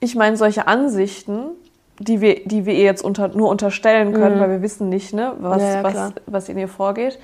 [0.01, 1.51] ich meine, solche Ansichten,
[2.01, 4.41] die wir, die wir ihr jetzt unter, nur unterstellen können, mhm.
[4.41, 7.21] weil wir wissen nicht, ne, was, ja, ja, was, was in ihr vorgeht.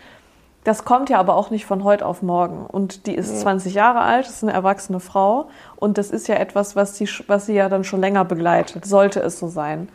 [0.63, 2.67] Das kommt ja aber auch nicht von heute auf morgen.
[2.67, 3.39] Und die ist ja.
[3.39, 5.49] 20 Jahre alt, ist eine erwachsene Frau.
[5.75, 9.21] Und das ist ja etwas, was sie, was sie ja dann schon länger begleitet, sollte
[9.21, 9.89] es so sein.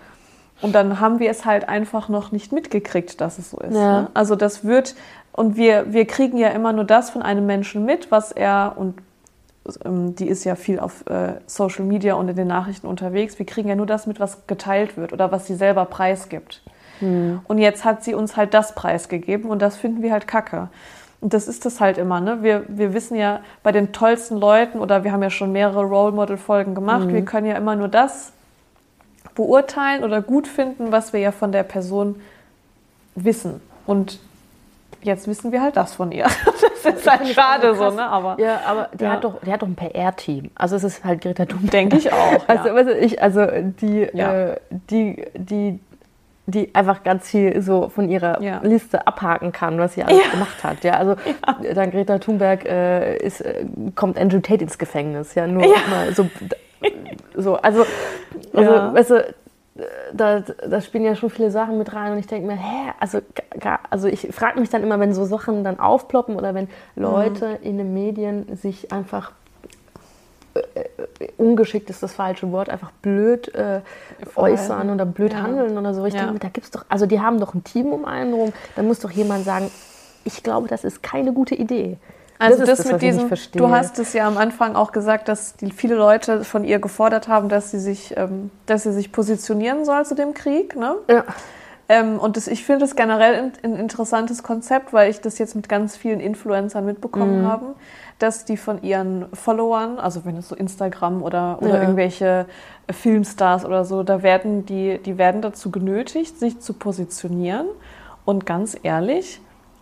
[0.61, 3.73] Und dann haben wir es halt einfach noch nicht mitgekriegt, dass es so ist.
[3.73, 4.01] Ja.
[4.01, 4.07] Ne?
[4.13, 4.95] Also das wird,
[5.31, 8.95] und wir, wir kriegen ja immer nur das von einem Menschen mit, was er, und
[9.85, 13.45] ähm, die ist ja viel auf äh, Social Media und in den Nachrichten unterwegs, wir
[13.45, 16.61] kriegen ja nur das mit, was geteilt wird oder was sie selber preisgibt.
[16.99, 17.41] Hm.
[17.47, 20.69] Und jetzt hat sie uns halt das preisgegeben und das finden wir halt kacke.
[21.21, 22.41] Und das ist das halt immer, ne?
[22.41, 26.11] Wir, wir wissen ja bei den tollsten Leuten oder wir haben ja schon mehrere Role
[26.11, 27.13] Model Folgen gemacht, mhm.
[27.13, 28.33] wir können ja immer nur das
[29.35, 32.21] beurteilen oder gut finden, was wir ja von der Person
[33.15, 33.61] wissen.
[33.85, 34.19] Und
[35.01, 36.27] jetzt wissen wir halt das von ihr.
[36.83, 38.07] Das ist halt schade so, ne?
[38.07, 39.11] Aber, ja, aber die, ja.
[39.11, 40.49] Hat doch, die hat doch ein PR-Team.
[40.55, 41.69] Also es ist halt Greta Thunberg.
[41.69, 42.43] Denke ich auch.
[42.47, 42.83] Also, ja.
[42.83, 43.45] du, ich, also
[43.79, 44.47] die, ja.
[44.47, 44.57] äh,
[44.89, 45.79] die, die,
[46.47, 48.61] die einfach ganz viel so von ihrer ja.
[48.63, 50.31] Liste abhaken kann, was sie alles ja.
[50.31, 50.83] gemacht hat.
[50.83, 51.15] Ja, also
[51.61, 51.73] ja.
[51.75, 53.63] dann Greta Thunberg äh, ist, äh,
[53.93, 55.35] kommt Andrew Tate ins Gefängnis.
[55.35, 56.27] Ja, nur mal so
[57.35, 57.85] so, also,
[58.53, 58.93] also ja.
[58.93, 59.35] weißt du,
[60.13, 63.19] da, da spielen ja schon viele Sachen mit rein und ich denke mir, hä, also,
[63.89, 67.65] also ich frage mich dann immer, wenn so Sachen dann aufploppen oder wenn Leute mhm.
[67.67, 69.31] in den Medien sich einfach
[70.53, 73.81] äh, äh, ungeschickt ist das falsche Wort, einfach blöd äh,
[74.35, 75.41] äußern oder blöd ja.
[75.41, 76.05] handeln oder so.
[76.05, 76.25] Ich ja.
[76.25, 78.99] denke, da gibt's doch, also die haben doch ein Team um einen rum, da muss
[78.99, 79.71] doch jemand sagen,
[80.25, 81.97] ich glaube, das ist keine gute Idee.
[82.41, 85.55] Also das, das, das mit diesem, du hast es ja am Anfang auch gesagt, dass
[85.55, 89.85] die, viele Leute von ihr gefordert haben, dass sie sich, ähm, dass sie sich positionieren
[89.85, 90.75] soll zu dem Krieg.
[90.75, 90.95] Ne?
[91.07, 91.23] Ja.
[91.87, 95.55] Ähm, und das, ich finde das generell ein, ein, interessantes Konzept, weil ich das jetzt
[95.55, 97.47] mit ganz vielen Influencern mitbekommen mhm.
[97.47, 97.65] habe,
[98.17, 101.81] dass die von ihren Followern, also wenn es so Instagram oder, oder ja.
[101.81, 102.45] irgendwelche
[102.89, 107.67] Filmstars oder so, da werden die, die werden dazu genötigt, sich zu positionieren.
[108.23, 109.41] Und ganz ehrlich,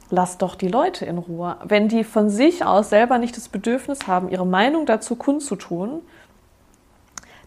[0.10, 1.58] lass doch die Leute in Ruhe.
[1.64, 6.02] Wenn die von sich aus selber nicht das Bedürfnis haben, ihre Meinung dazu kundzutun,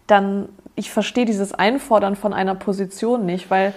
[0.07, 3.73] dann, ich verstehe dieses Einfordern von einer Position nicht, weil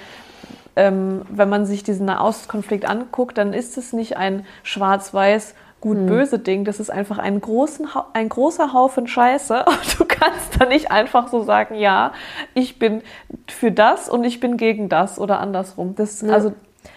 [0.76, 6.44] ähm, wenn man sich diesen Nahostkonflikt anguckt, dann ist es nicht ein schwarz-weiß gut-böse hm.
[6.44, 9.64] Ding, das ist einfach ein, großen, ein großer Haufen Scheiße.
[9.66, 12.12] Und du kannst da nicht einfach so sagen, ja,
[12.54, 13.02] ich bin
[13.48, 15.94] für das und ich bin gegen das oder andersrum.
[15.94, 16.32] Das, ja.
[16.32, 16.52] Also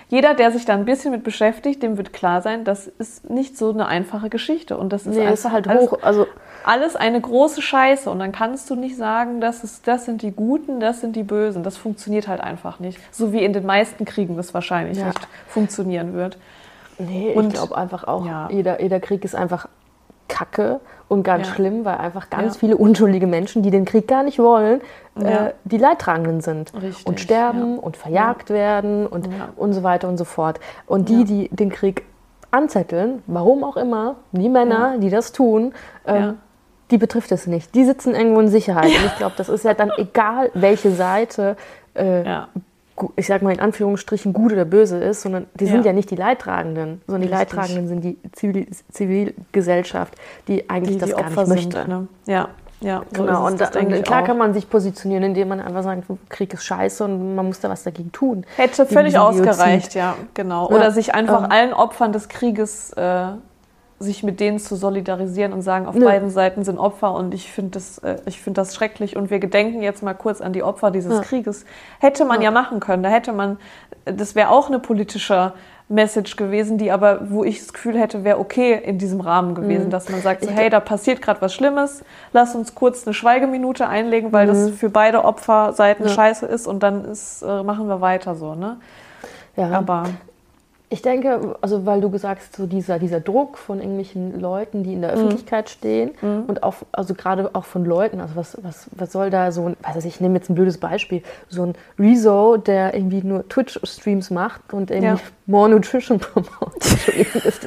[0.09, 3.57] jeder, der sich da ein bisschen mit beschäftigt, dem wird klar sein, das ist nicht
[3.57, 4.75] so eine einfache Geschichte.
[4.75, 5.99] Und das ist, nee, einfach halt alles, hoch.
[6.01, 6.25] Also
[6.63, 8.09] alles eine große Scheiße.
[8.09, 11.21] Und dann kannst du nicht sagen, das, ist, das sind die Guten, das sind die
[11.21, 11.61] Bösen.
[11.61, 12.99] Das funktioniert halt einfach nicht.
[13.13, 15.07] So wie in den meisten Kriegen das wahrscheinlich ja.
[15.07, 16.39] nicht funktionieren wird.
[16.97, 18.49] Nee, Und- ich glaube einfach auch, Ja.
[18.51, 19.67] jeder, jeder Krieg ist einfach
[20.27, 21.53] Kacke und ganz Ja.
[21.55, 22.59] schlimm, weil einfach ganz Ja.
[22.59, 24.79] viele unschuldige Menschen, die den Krieg gar nicht wollen,
[25.21, 25.47] Ja.
[25.47, 26.71] äh, die Leidtragenden sind.
[26.81, 30.59] Richtig, und sterben und verjagt werden und, und so weiter und so fort.
[30.87, 32.03] Und die, die den Krieg
[32.51, 35.73] anzetteln, warum auch immer, die Männer, die das tun,
[36.07, 36.37] ähm,
[36.91, 37.75] die betrifft es nicht.
[37.75, 38.85] Die sitzen irgendwo in Sicherheit.
[38.85, 41.57] Und ich glaube, das ist ja dann egal, welche Seite
[41.95, 42.23] äh,
[43.15, 45.87] ich sag mal in Anführungsstrichen gut oder böse ist, sondern die sind Ja.
[45.87, 47.53] ja nicht die Leidtragenden, sondern die Richtig.
[47.53, 50.15] Leidtragenden sind die Zivil Zivilgesellschaft,
[50.47, 51.77] die eigentlich Die, das die gar Opfer nicht möchte.
[51.77, 51.87] sind.
[51.87, 52.07] Ne?
[52.25, 52.49] Ja,
[52.81, 53.03] ja.
[53.15, 54.25] so Genau, und, das und klar auch.
[54.27, 57.69] kann man sich positionieren, indem man einfach sagt, Krieg ist scheiße und man muss da
[57.69, 58.45] was dagegen tun.
[58.55, 60.69] Hätte völlig ausgereicht, ja, genau.
[60.69, 61.51] Ja, Oder sich einfach ähm.
[61.51, 63.27] allen Opfern des Krieges, äh,
[63.99, 66.05] sich mit denen zu solidarisieren und sagen, auf Nö.
[66.05, 69.39] beiden Seiten sind Opfer und ich finde das, äh, ich finde das schrecklich und wir
[69.39, 71.21] gedenken jetzt mal kurz an die Opfer dieses Ja.
[71.21, 71.65] Krieges.
[71.99, 72.45] Hätte man ja.
[72.45, 72.51] Ja.
[72.51, 73.57] machen können, da hätte man,
[74.05, 75.51] das wäre auch eine politische
[75.91, 79.87] Message gewesen, die aber, wo ich das Gefühl hätte, wäre okay in diesem Rahmen gewesen,
[79.87, 79.89] Mhm.
[79.89, 83.87] dass man sagt, so, hey, da passiert gerade was Schlimmes, lass uns kurz eine Schweigeminute
[83.87, 84.73] einlegen, weil das Mhm.
[84.73, 86.11] für beide Opferseiten Ja.
[86.13, 88.77] scheiße ist und dann ist, äh, machen wir weiter so, ne?
[89.57, 90.03] Ja, Aber
[90.91, 94.93] ich denke, also weil du gesagt hast, so dieser, dieser Druck von irgendwelchen Leuten, die
[94.93, 95.01] in Mhm.
[95.03, 96.11] der Öffentlichkeit stehen
[96.47, 99.77] und auch, also gerade auch von Leuten, also was, was, was soll da so ein,
[99.83, 104.31] weiß ich, ich nehme jetzt ein blödes Beispiel, so ein Rezo, der irgendwie nur Twitch-Streams
[104.31, 105.19] macht und irgendwie Ja.
[105.45, 106.83] More Nutrition promotet.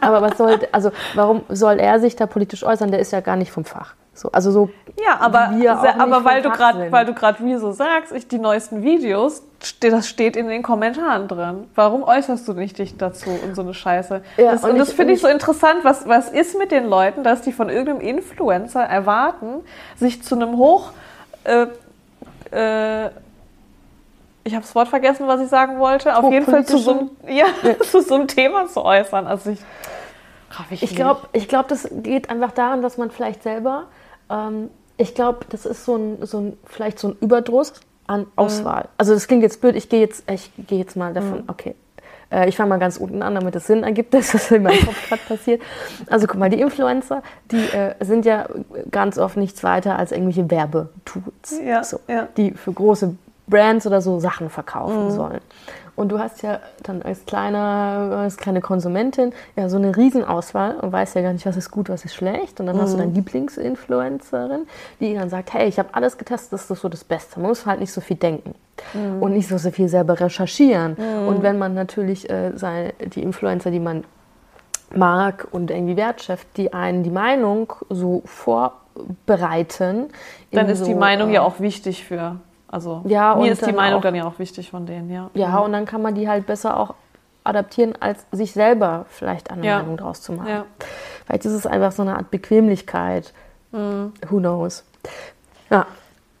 [0.00, 2.90] Aber was soll, also warum soll er sich da politisch äußern?
[2.90, 3.94] Der ist ja gar nicht vom Fach.
[4.14, 4.70] So, also so,
[5.04, 5.50] ja, aber,
[5.98, 6.92] aber weil du sind.
[6.92, 9.42] weil du gerade wie so sagst, ich die neuesten Videos,
[9.80, 11.64] das steht in den Kommentaren drin.
[11.74, 14.22] Warum äußerst du nicht dich dazu und so eine Scheiße?
[14.36, 15.80] Ja, das, und und das finde ich so interessant.
[15.82, 19.64] Was, was ist mit den Leuten, dass die von irgendeinem Influencer erwarten,
[19.96, 20.92] sich zu einem hoch
[21.44, 21.66] äh,
[22.52, 23.10] äh,
[24.44, 26.16] ich habe das Wort vergessen, was ich sagen wollte.
[26.16, 27.46] Auf jeden Fall zu so, einem, ja,
[27.80, 29.26] zu so einem Thema zu äußern.
[29.26, 33.84] Also ich, ich glaube, ich glaub, das geht einfach daran, dass man vielleicht selber,
[34.30, 37.72] ähm, ich glaube, das ist so ein, so ein, vielleicht so ein Überdruss
[38.06, 38.88] an Auswahl.
[38.98, 41.74] Also das klingt jetzt blöd, ich gehe jetzt, ich gehe jetzt mal davon, okay.
[42.30, 44.84] Äh, Ich fange mal ganz unten an, damit es Sinn ergibt, dass das in meinem
[44.84, 45.62] Kopf gerade passiert.
[46.08, 48.46] Also guck mal, die Influencer, die äh, sind ja
[48.90, 52.28] ganz oft nichts weiter als irgendwelche Werbetools, Ja, so, ja.
[52.36, 55.40] die für große Brands oder so Sachen verkaufen sollen.
[55.96, 60.92] Und du hast ja dann als kleiner, als kleine Konsumentin ja so eine Riesenauswahl und
[60.92, 62.58] weißt ja gar nicht, was ist gut, was ist schlecht.
[62.60, 64.66] Und dann hast du deine Lieblingsinfluencerin,
[65.00, 67.38] die dann sagt, hey, ich habe alles getestet, das ist so das Beste.
[67.38, 68.54] Man muss halt nicht so viel denken
[69.20, 70.96] und nicht so, so viel selber recherchieren.
[71.28, 72.52] Und wenn man natürlich äh,
[73.14, 74.04] die Influencer, die man
[74.94, 80.08] mag und irgendwie wertschätzt, die einen die Meinung so vorbereiten.
[80.50, 82.36] dann ist die so, Meinung äh, ja auch wichtig für.
[82.74, 85.30] Also Ja, mir ist die Meinung auch- dann ja auch wichtig von denen, ja.
[85.34, 86.94] Ja, und dann kann man die halt besser auch
[87.44, 89.78] adaptieren, als sich selber vielleicht eine Ja.
[89.78, 90.48] Meinung draus zu machen.
[90.48, 90.64] Ja.
[91.24, 93.32] Vielleicht ist es einfach so eine Art Bequemlichkeit.
[93.70, 94.84] Who knows?
[95.70, 95.86] Ja.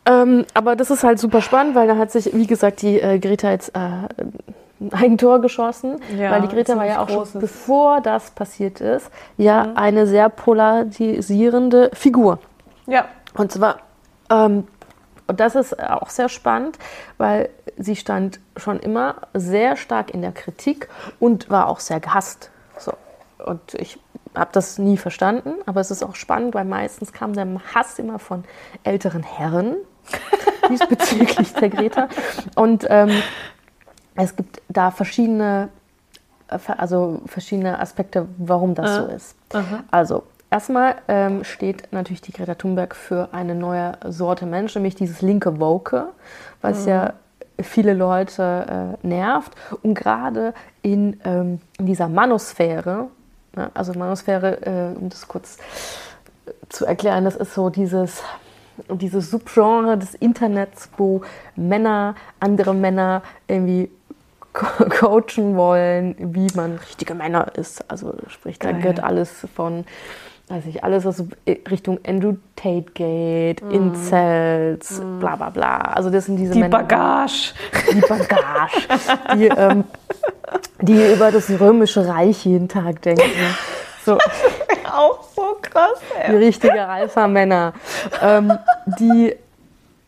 [0.06, 3.18] Ähm, aber das ist halt super spannend, weil da hat sich, wie gesagt, die äh,
[3.18, 6.00] Greta jetzt äh, ein Eigentor geschossen.
[6.18, 7.40] Ja, weil die Greta war ja auch ziemlich schon, großes.
[7.40, 12.38] bevor das passiert ist, ja eine sehr polarisierende Figur.
[12.86, 13.78] Ja, Und zwar,
[14.30, 14.66] ähm,
[15.26, 16.78] und das ist auch sehr spannend,
[17.16, 22.50] weil sie stand schon immer sehr stark in der Kritik und war auch sehr gehasst.
[22.78, 22.92] So.
[23.44, 23.98] Und ich
[24.34, 28.18] habe das nie verstanden, aber es ist auch spannend, weil meistens kam der Hass immer
[28.18, 28.44] von
[28.82, 29.76] älteren Herren
[30.68, 32.08] diesbezüglich der Greta.
[32.54, 33.22] Und ähm,
[34.16, 35.70] es gibt da verschiedene,
[36.48, 39.36] äh, also verschiedene Aspekte, warum das so ist.
[39.90, 45.20] Also erstmal ähm, steht natürlich die Greta Thunberg für eine neue Sorte Mensch, nämlich dieses
[45.20, 46.06] linke Woke,
[46.62, 47.12] was ja
[47.60, 49.52] viele Leute äh, nervt.
[49.82, 53.08] Und gerade in, ähm, in dieser Manosphäre,
[53.56, 55.58] ne, also Manosphäre, äh, um das kurz
[56.68, 58.22] zu erklären, das ist so dieses,
[58.88, 61.22] dieses Subgenre des Internets, wo
[61.56, 63.90] Männer andere Männer irgendwie
[64.52, 67.90] co- coachen wollen, wie man richtige Männer ist.
[67.90, 69.84] Also sprich, da gehört alles von,
[70.54, 71.24] weiß ich, alles, was
[71.70, 75.78] Richtung Andrew Tate geht, Incels, bla bla bla.
[75.78, 77.54] Also das sind diese die Männer, Bagage.
[77.92, 78.88] die Bagage,
[79.36, 79.84] die, ähm,
[80.80, 83.22] die über das römische Reich jeden Tag denken.
[84.04, 84.18] So,
[84.96, 87.72] Auch so krass, die richtige Alpha-Männer.
[88.22, 88.52] Ähm,
[89.00, 89.34] die,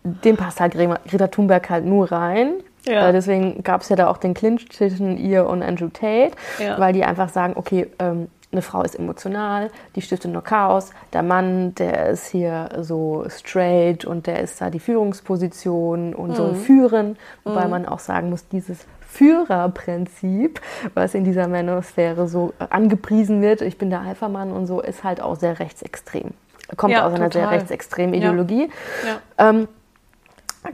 [0.05, 2.53] dem passt halt Greta Greta Thunberg halt nur rein.
[2.87, 3.09] Ja.
[3.09, 6.79] Äh, deswegen gab es ja da auch den Clinch zwischen ihr und Andrew Tate, Ja.
[6.79, 10.91] weil die einfach sagen, okay, ähm, eine Frau ist emotional, die stiftet nur Chaos.
[11.13, 16.35] Der Mann, der ist hier so straight und der ist da die Führungsposition und mhm.
[16.35, 17.19] soll führen.
[17.45, 17.71] Wobei mhm.
[17.71, 20.61] man auch sagen muss, dieses Führerprinzip,
[20.95, 25.21] was in dieser Männersphäre so angepriesen wird, ich bin der Alpha-Mann und so, ist halt
[25.21, 26.31] auch sehr rechtsextrem.
[26.77, 27.49] Kommt ja, aus einer total.
[27.49, 28.69] sehr rechtsextremen Ideologie.
[29.05, 29.21] Ja.
[29.39, 29.51] Ja.
[29.51, 29.69] Ähm,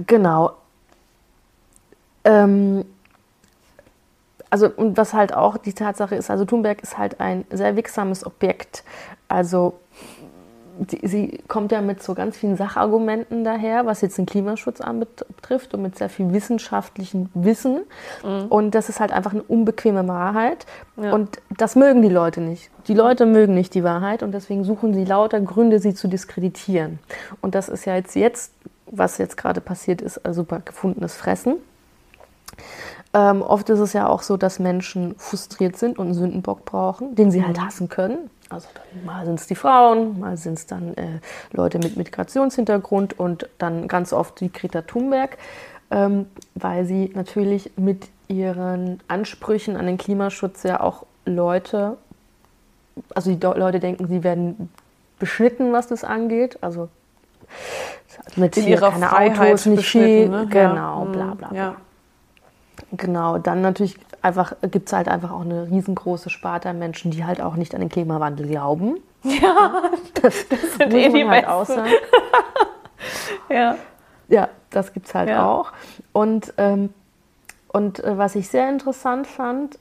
[0.06, 0.52] genau.
[2.24, 2.84] Ähm,
[4.52, 8.26] also und was halt auch die Tatsache ist, also Thunberg ist halt ein sehr wirksames
[8.26, 8.84] Objekt.
[9.26, 9.80] Also
[10.78, 15.72] die, sie kommt ja mit so ganz vielen Sachargumenten daher, was jetzt den Klimaschutz anbetrifft
[15.72, 17.80] und mit sehr viel wissenschaftlichem Wissen.
[18.22, 18.48] Mhm.
[18.50, 20.66] Und das ist halt einfach eine unbequeme Wahrheit.
[21.00, 21.14] Ja.
[21.14, 22.70] Und das mögen die Leute nicht.
[22.88, 26.98] Die Leute mögen nicht die Wahrheit und deswegen suchen sie lauter Gründe, sie zu diskreditieren.
[27.40, 28.52] Und das ist ja jetzt, jetzt
[28.90, 31.54] was jetzt gerade passiert ist, also super gefundenes Fressen.
[33.14, 37.14] Ähm, oft ist es ja auch so, dass Menschen frustriert sind und einen Sündenbock brauchen,
[37.14, 37.66] den sie halt mhm.
[37.66, 38.30] hassen können.
[38.48, 38.68] Also
[39.04, 41.20] mal sind es die Frauen, mal sind es dann äh,
[41.52, 45.38] Leute mit Migrationshintergrund und dann ganz oft die Greta Thunberg,
[45.90, 51.98] ähm, weil sie natürlich mit ihren Ansprüchen an den Klimaschutz ja auch Leute,
[53.14, 54.70] also die Leute denken, sie werden
[55.18, 56.58] beschnitten, was das angeht.
[56.62, 56.88] Also
[58.36, 60.46] mit In hier keine Freiheit Autos, nicht viel, ne?
[60.48, 61.10] genau, ja.
[61.10, 61.56] bla bla bla.
[61.56, 61.76] Ja.
[62.92, 67.24] Genau, dann natürlich einfach gibt es halt einfach auch eine riesengroße Sparte an Menschen, die
[67.24, 68.98] halt auch nicht an den Klimawandel glauben.
[69.24, 69.84] Ja,
[70.20, 71.92] das, das sind eh die halt sagen.
[73.48, 73.76] ja.
[74.26, 75.46] Ja, das gibt es halt ja.
[75.46, 75.70] auch.
[76.12, 76.92] Und, ähm,
[77.68, 79.78] und äh, was ich sehr interessant fand,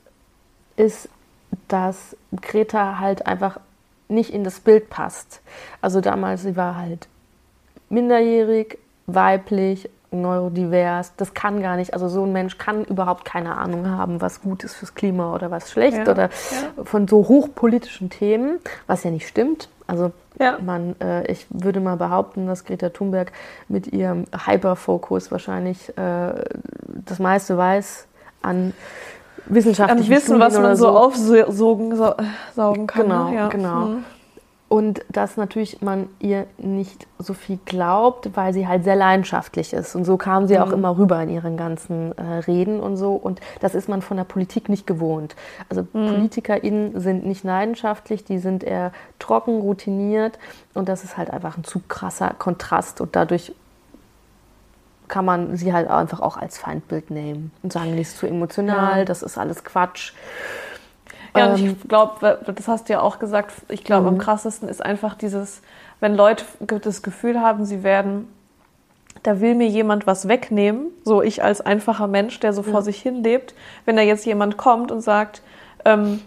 [0.76, 1.08] ist,
[1.66, 3.58] dass Greta halt einfach
[4.08, 5.40] nicht in das Bild passt.
[5.80, 7.08] Also damals, sie war halt
[7.88, 13.88] minderjährig, weiblich, neurodivers, das kann gar nicht, also so ein Mensch kann überhaupt keine Ahnung
[13.88, 16.84] haben, was gut ist fürs Klima oder was schlecht ja, oder ja.
[16.84, 19.68] von so hochpolitischen Themen, was ja nicht stimmt.
[19.86, 20.58] Also ja.
[20.64, 23.32] man, äh, ich würde mal behaupten, dass Greta Thunberg
[23.68, 26.32] mit ihrem Hyperfokus wahrscheinlich äh,
[27.06, 28.06] das meiste weiß
[28.42, 28.72] an
[29.46, 31.96] wissenschaftlichen an Wissen, was man so, aufsaugen
[32.54, 33.02] saugen kann.
[33.02, 33.48] Genau, ne?
[33.50, 33.80] genau.
[33.86, 34.04] Mhm.
[34.72, 39.94] Und dass natürlich man ihr nicht so viel glaubt, weil sie halt sehr leidenschaftlich ist.
[39.94, 40.62] Und so kam sie mhm.
[40.62, 43.12] auch immer rüber in ihren ganzen äh, Reden und so.
[43.12, 45.36] Und das ist man von der Politik nicht gewohnt.
[45.68, 46.08] Also mhm.
[46.08, 50.38] PolitikerInnen sind nicht leidenschaftlich, die sind eher trocken, routiniert.
[50.72, 53.02] Und das ist halt einfach ein zu krasser Kontrast.
[53.02, 53.52] Und dadurch
[55.06, 59.00] kann man sie halt einfach auch als Feindbild nehmen und sagen, die ist zu emotional,
[59.00, 59.04] ja.
[59.04, 60.14] das ist alles Quatsch.
[61.36, 64.18] Ja, und ich ähm, glaube, das hast du ja auch gesagt, ich glaube, am mhm.
[64.18, 65.62] krassesten ist einfach dieses,
[66.00, 68.28] wenn Leute das Gefühl haben, sie werden,
[69.22, 73.00] da will mir jemand was wegnehmen, so ich als einfacher Mensch, der so vor sich
[73.00, 75.42] hin lebt, wenn da jetzt jemand kommt und sagt,
[75.84, 76.20] ähm,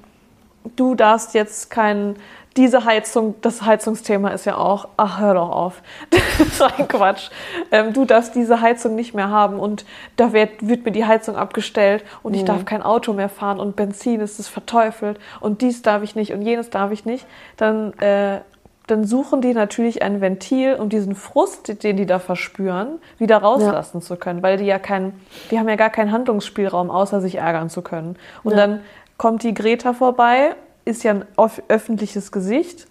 [0.75, 2.15] du darfst jetzt keinen
[2.57, 5.81] diese Heizung, das Heizungsthema ist ja auch, ach, hör doch auf.
[6.37, 7.29] Das ist ein Quatsch.
[7.71, 9.85] Ähm, du darfst diese Heizung nicht mehr haben und
[10.17, 12.39] da wird, wird mir die Heizung abgestellt und mhm.
[12.39, 16.15] ich darf kein Auto mehr fahren und Benzin ist es verteufelt und dies darf ich
[16.15, 17.25] nicht und jenes darf ich nicht.
[17.55, 18.41] Dann, äh,
[18.87, 23.99] dann suchen die natürlich ein Ventil, um diesen Frust, den die da verspüren, wieder rauslassen
[23.99, 24.05] ja.
[24.05, 25.13] zu können, weil die ja kein,
[25.51, 28.17] die haben ja gar keinen Handlungsspielraum, außer sich ärgern zu können.
[28.43, 28.57] Und ja.
[28.57, 28.81] dann
[29.17, 30.55] kommt die Greta vorbei
[30.85, 31.25] ist ja ein
[31.67, 32.87] öffentliches Gesicht,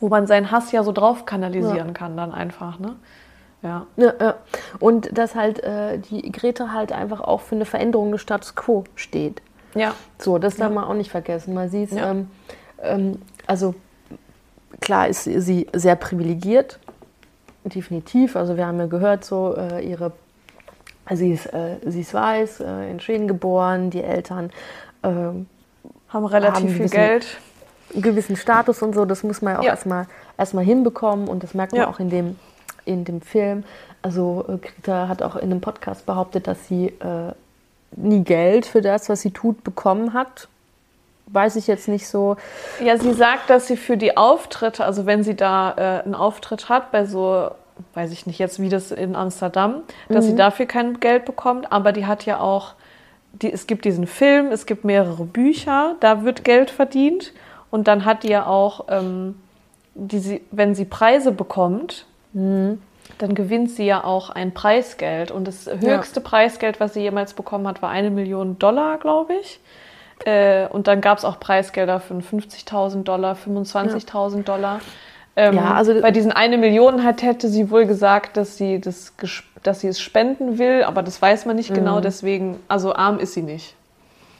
[0.00, 1.92] wo man seinen Hass ja so drauf kanalisieren ja.
[1.92, 2.96] kann dann einfach, ne?
[3.62, 3.86] Ja.
[3.96, 4.34] ja, ja.
[4.78, 8.84] Und dass halt äh, die Greta halt einfach auch für eine Veränderung des Status quo
[8.94, 9.42] steht.
[9.74, 9.94] Ja.
[10.18, 11.54] So, das darf man auch nicht vergessen.
[11.54, 12.10] Man sieht, ja.
[12.10, 12.30] ähm,
[12.82, 13.74] ähm, also
[14.80, 16.78] klar ist sie sehr privilegiert,
[17.64, 18.36] definitiv.
[18.36, 20.12] Also wir haben ja gehört, so äh, ihre,
[21.10, 24.50] sie ist, äh, sie ist weiß, äh, in Schweden geboren, die Eltern
[25.02, 25.46] ähm,
[26.08, 27.26] haben relativ haben viel Geld.
[27.92, 29.70] Einen gewissen Status und so, das muss man ja auch ja.
[29.70, 31.88] erstmal erstmal hinbekommen und das merkt man ja.
[31.88, 32.38] auch in dem,
[32.84, 33.64] in dem Film.
[34.02, 37.32] Also äh, Greta hat auch in einem Podcast behauptet, dass sie äh,
[37.92, 40.48] nie Geld für das, was sie tut, bekommen hat.
[41.28, 42.36] Weiß ich jetzt nicht so.
[42.80, 46.68] Ja, sie sagt, dass sie für die Auftritte, also wenn sie da äh, einen Auftritt
[46.68, 47.50] hat bei so
[47.94, 50.30] weiß ich nicht jetzt, wie das in Amsterdam, dass mhm.
[50.30, 52.72] sie dafür kein Geld bekommt, aber die hat ja auch
[53.32, 57.32] die, es gibt diesen Film, es gibt mehrere Bücher, da wird Geld verdient.
[57.70, 59.34] Und dann hat die ja auch, ähm,
[59.94, 62.80] die, wenn sie Preise bekommt, mhm.
[63.18, 65.30] dann gewinnt sie ja auch ein Preisgeld.
[65.30, 66.26] Und das höchste ja.
[66.26, 69.60] Preisgeld, was sie jemals bekommen hat, war eine Million Dollar, glaube ich.
[70.24, 74.42] Äh, und dann gab es auch Preisgelder von 50.000 Dollar, 25.000 ja.
[74.42, 74.80] Dollar.
[75.36, 79.12] Ähm, ja, also bei diesen eine Million hat, hätte sie wohl gesagt, dass sie, das,
[79.62, 81.84] dass sie es spenden will, aber das weiß man nicht genau, mhm.
[81.86, 83.74] genau, deswegen, also arm ist sie nicht.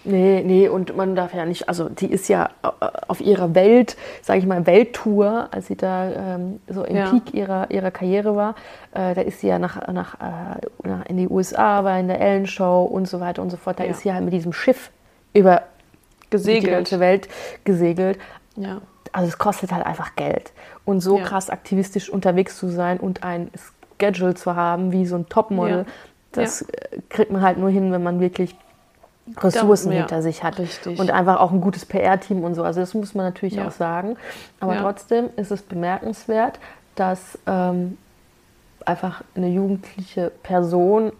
[0.08, 2.68] Nee, nee, und man darf ja nicht, also die ist ja äh,
[3.08, 7.10] auf ihrer Welt, sage ich mal, Welttour, als sie da ähm, so im Ja.
[7.10, 8.54] Peak ihrer, ihrer Karriere war,
[8.94, 12.20] äh, da ist sie ja nach, nach, äh, nach in die USA, war in der
[12.20, 13.80] Ellen Show und so weiter und so fort.
[13.80, 13.90] Da Ja.
[13.90, 14.90] ist sie halt mit diesem Schiff
[15.34, 15.62] über
[16.22, 16.72] die Gesegelt.
[16.72, 17.28] ganze Welt
[17.64, 18.18] gesegelt.
[18.56, 18.80] Ja.
[19.16, 20.52] Also es kostet halt einfach Geld.
[20.84, 21.24] Und so Ja.
[21.24, 23.50] krass aktivistisch unterwegs zu sein und ein
[23.98, 25.84] Schedule zu haben, wie so ein Topmodel, Ja.
[26.32, 28.54] das äh, kriegt man halt nur hin, wenn man wirklich
[29.38, 30.58] Ressourcen ja, hinter sich hat.
[30.58, 30.98] richtig.
[31.00, 32.62] Und einfach auch ein gutes PR-Team und so.
[32.62, 33.66] Also das muss man natürlich Ja.
[33.66, 34.16] auch sagen.
[34.60, 34.82] Aber Ja.
[34.82, 36.60] trotzdem ist es bemerkenswert,
[36.94, 37.96] dass ähm,
[38.84, 41.10] einfach eine jugendliche Person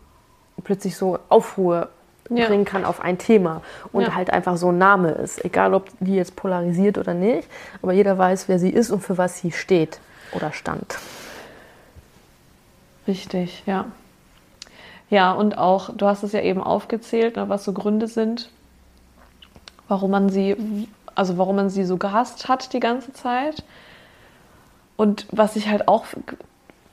[0.63, 1.89] plötzlich so Aufruhr
[2.29, 2.47] Ja.
[2.47, 3.63] bringen kann auf ein Thema
[3.93, 4.15] und Ja.
[4.15, 5.45] halt einfach so ein Name ist.
[5.45, 7.49] Egal, ob die jetzt polarisiert oder nicht,
[7.83, 10.01] aber jeder weiß, wer sie ist und für was sie steht
[10.33, 10.97] oder stand.
[13.07, 13.87] Richtig, ja.
[15.09, 18.51] Ja, und auch, du hast es ja eben aufgezählt, ne, was so Gründe sind,
[19.87, 20.57] warum man sie,
[21.15, 23.63] also warum man sie so gehasst hat die ganze Zeit.
[24.97, 26.07] Und was ich halt auch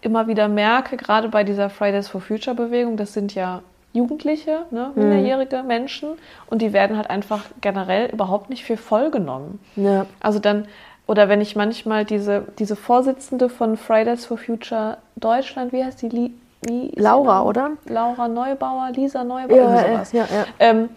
[0.02, 3.62] immer wieder merke, gerade bei dieser Fridays for Future Bewegung, das sind ja
[3.94, 6.10] Jugendliche, ne, minderjährige Menschen
[6.48, 9.60] und die werden halt einfach generell überhaupt nicht für voll genommen.
[9.76, 10.06] Ja.
[10.20, 10.68] Also dann,
[11.08, 16.10] oder wenn ich manchmal diese, diese Vorsitzende von Fridays for Future Deutschland, wie heißt die?
[16.10, 17.72] Li, Laura, oder?
[17.86, 20.12] Laura Neubauer, Lisa Neubauer, Ja, sowas.
[20.12, 20.46] ja, ja.
[20.60, 20.90] Ähm,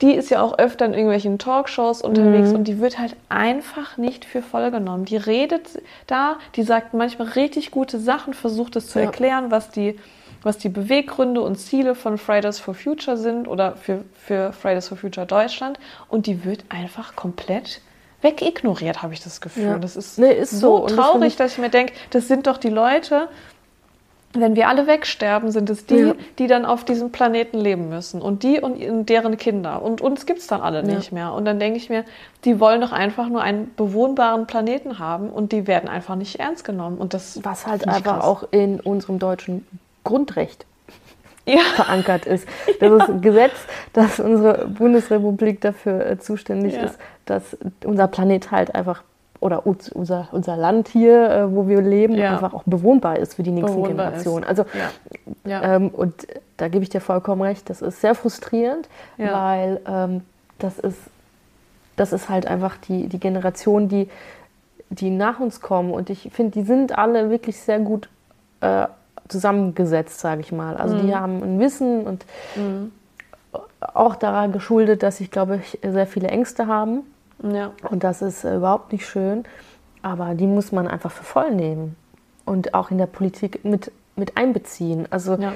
[0.00, 2.54] die ist ja auch öfter in irgendwelchen Talkshows unterwegs Mhm.
[2.54, 5.04] und die wird halt einfach nicht für voll genommen.
[5.06, 9.06] Die redet da, die sagt manchmal richtig gute Sachen, versucht es zu Ja.
[9.06, 9.98] erklären, was die,
[10.48, 14.96] was die Beweggründe und Ziele von Fridays for Future sind oder für, für Fridays for
[14.96, 15.78] Future Deutschland
[16.08, 17.80] und die wird einfach komplett
[18.22, 19.64] wegignoriert, habe ich das Gefühl.
[19.64, 19.78] Ja.
[19.78, 20.78] Das ist, Nee, ist so.
[20.78, 23.28] so das traurig, finde ich- dass ich mir denke, das sind doch die Leute,
[24.34, 26.14] wenn wir alle wegsterben, sind es die, Ja.
[26.38, 28.20] die dann auf diesem Planeten leben müssen.
[28.20, 29.80] Und die und deren Kinder.
[29.82, 30.94] Und uns gibt es dann alle Ja.
[30.96, 31.32] nicht mehr.
[31.32, 32.04] Und dann denke ich mir,
[32.44, 36.64] die wollen doch einfach nur einen bewohnbaren Planeten haben und die werden einfach nicht ernst
[36.64, 36.98] genommen.
[36.98, 38.24] Und das Was halt einfach krass.
[38.24, 39.66] auch in unserem deutschen
[40.08, 40.64] Grundrecht
[41.46, 42.46] Ja, verankert ist.
[42.80, 43.54] Das ist ein Gesetz,
[43.92, 46.82] dass unsere Bundesrepublik dafür äh, zuständig Ja.
[46.84, 49.02] ist, dass unser Planet halt einfach
[49.40, 52.32] oder uns- unser, unser Land hier, äh, wo wir leben, Ja.
[52.32, 54.42] einfach auch bewohnbar ist für die nächsten Bewohnbar Generationen.
[54.42, 54.48] ist.
[54.48, 54.64] Also
[55.44, 55.50] ja.
[55.62, 55.74] ja.
[55.76, 59.32] ähm, und da gebe ich dir vollkommen recht, das ist sehr frustrierend, Ja.
[59.32, 60.22] weil ähm,
[60.58, 60.98] das, ist,
[61.96, 64.08] das ist halt einfach die, die Generation, die,
[64.90, 65.92] die nach uns kommen.
[65.92, 68.08] Und ich finde, die sind alle wirklich sehr gut
[68.60, 68.86] äh,
[69.28, 70.76] zusammengesetzt, sage ich mal.
[70.76, 71.06] Also Mhm.
[71.06, 72.24] die haben ein Wissen und
[73.94, 77.00] auch daran geschuldet, dass ich glaube ich sehr viele Ängste haben.
[77.42, 77.70] ja.
[77.90, 79.44] Und das ist äh, überhaupt nicht schön.
[80.02, 81.96] Aber die muss man einfach für voll nehmen
[82.44, 85.06] und auch in der Politik mit, mit einbeziehen.
[85.10, 85.52] Also ja.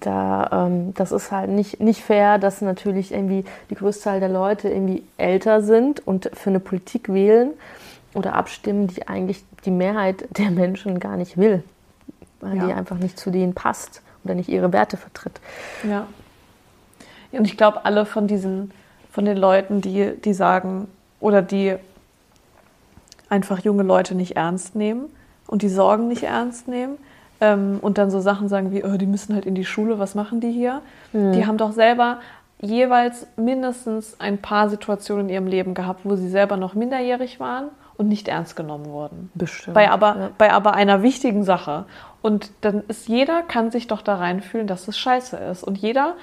[0.00, 4.28] da, ähm, das ist halt nicht, nicht fair, dass natürlich irgendwie die größte Zahl der
[4.30, 7.50] Leute irgendwie älter sind und für eine Politik wählen
[8.14, 11.62] oder abstimmen, die eigentlich die Mehrheit der Menschen gar nicht will,
[12.44, 12.66] weil Ja.
[12.66, 15.40] die einfach nicht zu denen passt oder nicht ihre Werte vertritt.
[15.88, 16.06] Ja.
[17.32, 18.70] Und ich glaube, alle von diesen,
[19.10, 20.86] von den Leuten, die, die sagen
[21.20, 21.76] oder die
[23.28, 25.06] einfach junge Leute nicht ernst nehmen
[25.46, 26.96] und die Sorgen nicht ernst nehmen
[27.40, 30.14] ähm, und dann so Sachen sagen wie, oh, die müssen halt in die Schule, was
[30.14, 30.80] machen die hier?
[31.12, 32.18] Die haben doch selber
[32.60, 37.68] jeweils mindestens ein paar Situationen in ihrem Leben gehabt, wo sie selber noch minderjährig waren
[37.96, 39.30] und nicht ernst genommen wurden.
[39.34, 39.74] Bestimmt.
[39.74, 40.30] Bei aber, ja.
[40.38, 41.84] bei aber einer wichtigen Sache.
[42.24, 45.62] Und dann ist jeder kann sich doch da reinfühlen, dass es scheiße ist.
[45.62, 46.14] Und jeder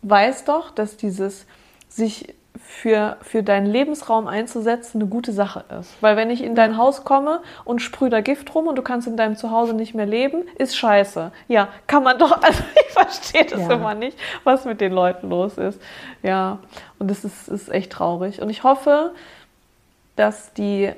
[0.00, 1.44] weiß doch, dass dieses
[1.86, 5.92] sich für, für deinen Lebensraum einzusetzen eine gute Sache ist.
[6.00, 9.06] Weil wenn ich in dein Haus komme und sprühe da Gift rum und du kannst
[9.06, 11.30] in deinem Zuhause nicht mehr leben, ist scheiße.
[11.48, 13.74] Ja, kann man doch, also ich verstehe das Ja.
[13.74, 15.78] immer nicht, was mit den Leuten los ist.
[16.22, 16.58] Ja,
[16.98, 18.40] und das ist, ist echt traurig.
[18.40, 19.12] Und ich hoffe,
[20.16, 20.90] dass die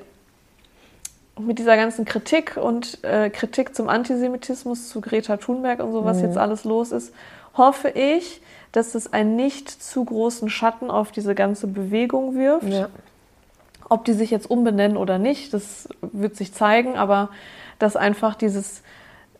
[1.39, 6.21] mit dieser ganzen Kritik und äh, Kritik zum Antisemitismus, zu Greta Thunberg und so, was
[6.21, 7.13] jetzt alles los ist,
[7.57, 8.41] hoffe ich,
[8.73, 12.69] dass es einen nicht zu großen Schatten auf diese ganze Bewegung wirft.
[12.69, 12.89] Ja.
[13.89, 17.29] Ob die sich jetzt umbenennen oder nicht, das wird sich zeigen, aber
[17.79, 18.83] dass einfach dieses,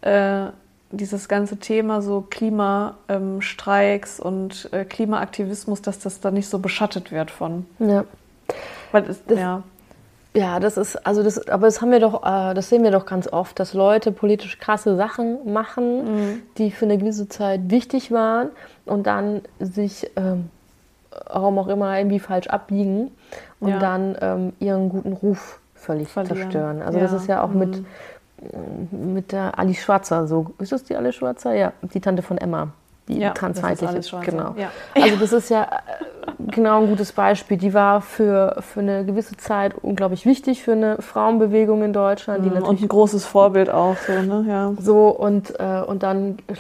[0.03, 0.47] äh,
[0.91, 7.31] dieses ganze Thema so Klimastreiks und äh, Klimaaktivismus, dass das da nicht so beschattet wird
[7.31, 7.67] von.
[7.79, 8.05] Ja.
[8.93, 9.63] Weil es, Das- ja,
[10.35, 13.05] Ja, das ist, also das, aber das haben wir doch, äh, das sehen wir doch
[13.05, 18.49] ganz oft, dass Leute politisch krasse Sachen machen, die für eine gewisse Zeit wichtig waren
[18.87, 20.49] und dann sich, ähm,
[21.31, 23.11] warum auch immer, irgendwie falsch abbiegen
[23.61, 23.79] und Ja.
[23.79, 26.37] dann ähm, ihren guten Ruf völlig Verlieren.
[26.37, 26.83] zerstören.
[26.83, 27.17] Also das Ja.
[27.19, 27.85] ist ja auch mit,
[28.91, 30.53] mit der Alice Schwarzer so.
[30.59, 31.53] Ist das die Alice Schwarzer?
[31.55, 32.69] Ja, die Tante von Emma.
[33.09, 34.21] Die Ja, transfeindliche.
[34.21, 34.55] Genau.
[34.57, 34.69] Ja.
[34.95, 35.67] Also das ist ja, äh,
[36.53, 37.57] genau ein gutes Beispiel.
[37.57, 42.45] Die war für, für eine gewisse Zeit unglaublich wichtig für eine Frauenbewegung in Deutschland.
[42.47, 44.45] Mhm, Und ein großes Vorbild auch, so, ne?
[44.49, 44.73] Ja.
[44.79, 46.53] so und, äh, und dann äh,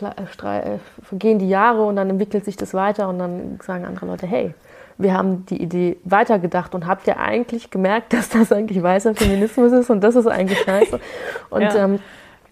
[0.74, 4.26] äh, vergehen die Jahre und dann entwickelt sich das weiter und dann sagen andere Leute,
[4.26, 4.53] hey,
[4.99, 9.70] wir haben die Idee weitergedacht und habt ihr eigentlich gemerkt, dass das eigentlich weißer Feminismus
[9.72, 10.99] ist und das ist eigentlich scheiße.
[11.51, 11.74] Und Ja.
[11.76, 11.99] ähm,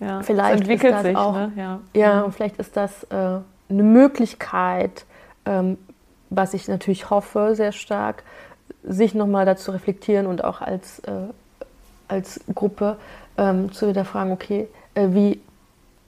[0.00, 0.22] ja.
[0.22, 1.52] Vielleicht entwickelt ist das sich, auch- ne?
[1.56, 1.80] Ja.
[1.94, 3.40] ja, und vielleicht ist das äh,
[3.70, 5.06] eine Möglichkeit,
[5.46, 5.78] ähm,
[6.28, 8.22] was ich natürlich hoffe, sehr stark,
[8.84, 11.12] sich nochmal dazu reflektieren und auch als, äh,
[12.08, 12.96] als Gruppe
[13.36, 15.40] ähm, zu hinterfragen, okay, äh, wie,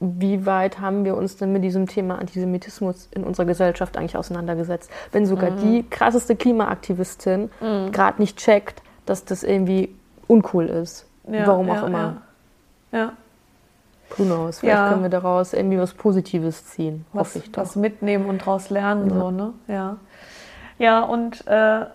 [0.01, 4.91] wie weit haben wir uns denn mit diesem Thema Antisemitismus in unserer Gesellschaft eigentlich auseinandergesetzt?
[5.13, 5.57] Wenn sogar Mhm.
[5.59, 7.51] die krasseste Klimaaktivistin
[7.93, 9.95] gerade nicht checkt, dass das irgendwie
[10.27, 11.07] uncool ist.
[11.31, 12.23] Ja, Warum auch ja, immer.
[12.91, 12.99] Ja.
[12.99, 13.13] ja.
[14.17, 14.61] Who knows?
[14.61, 14.89] Vielleicht Ja.
[14.89, 17.05] können wir daraus irgendwie was Positives ziehen.
[17.13, 17.63] was, hoffe ich doch.
[17.63, 19.17] was mitnehmen und daraus lernen, Ja.
[19.17, 19.53] so, ne?
[19.69, 19.97] Ja.
[20.79, 21.87] Ja, und äh,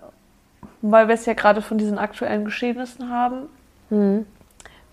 [0.81, 3.47] weil wir es ja gerade von diesen aktuellen Geschehnissen haben,
[3.89, 4.25] Mhm.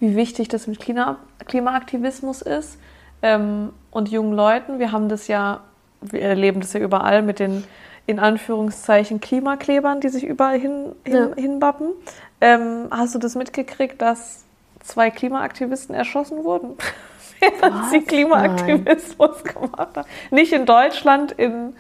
[0.01, 1.17] wie wichtig das mit Klima
[1.47, 2.79] Klimaaktivismus ist
[3.23, 4.79] ähm, und jungen Leuten.
[4.79, 5.61] Wir haben das ja,
[6.01, 7.65] wir erleben das ja überall mit den
[8.07, 11.35] in Anführungszeichen Klimaklebern, die sich überall hin, hin, Ja.
[11.37, 11.89] hinbappen.
[12.41, 14.45] Ähm, hast du das mitgekriegt, dass
[14.83, 16.77] zwei Klimaaktivisten erschossen wurden?
[17.41, 18.01] Während sie?
[18.03, 20.09] Klimaaktivismus gemacht haben.
[20.31, 21.75] Nicht in Deutschland, in,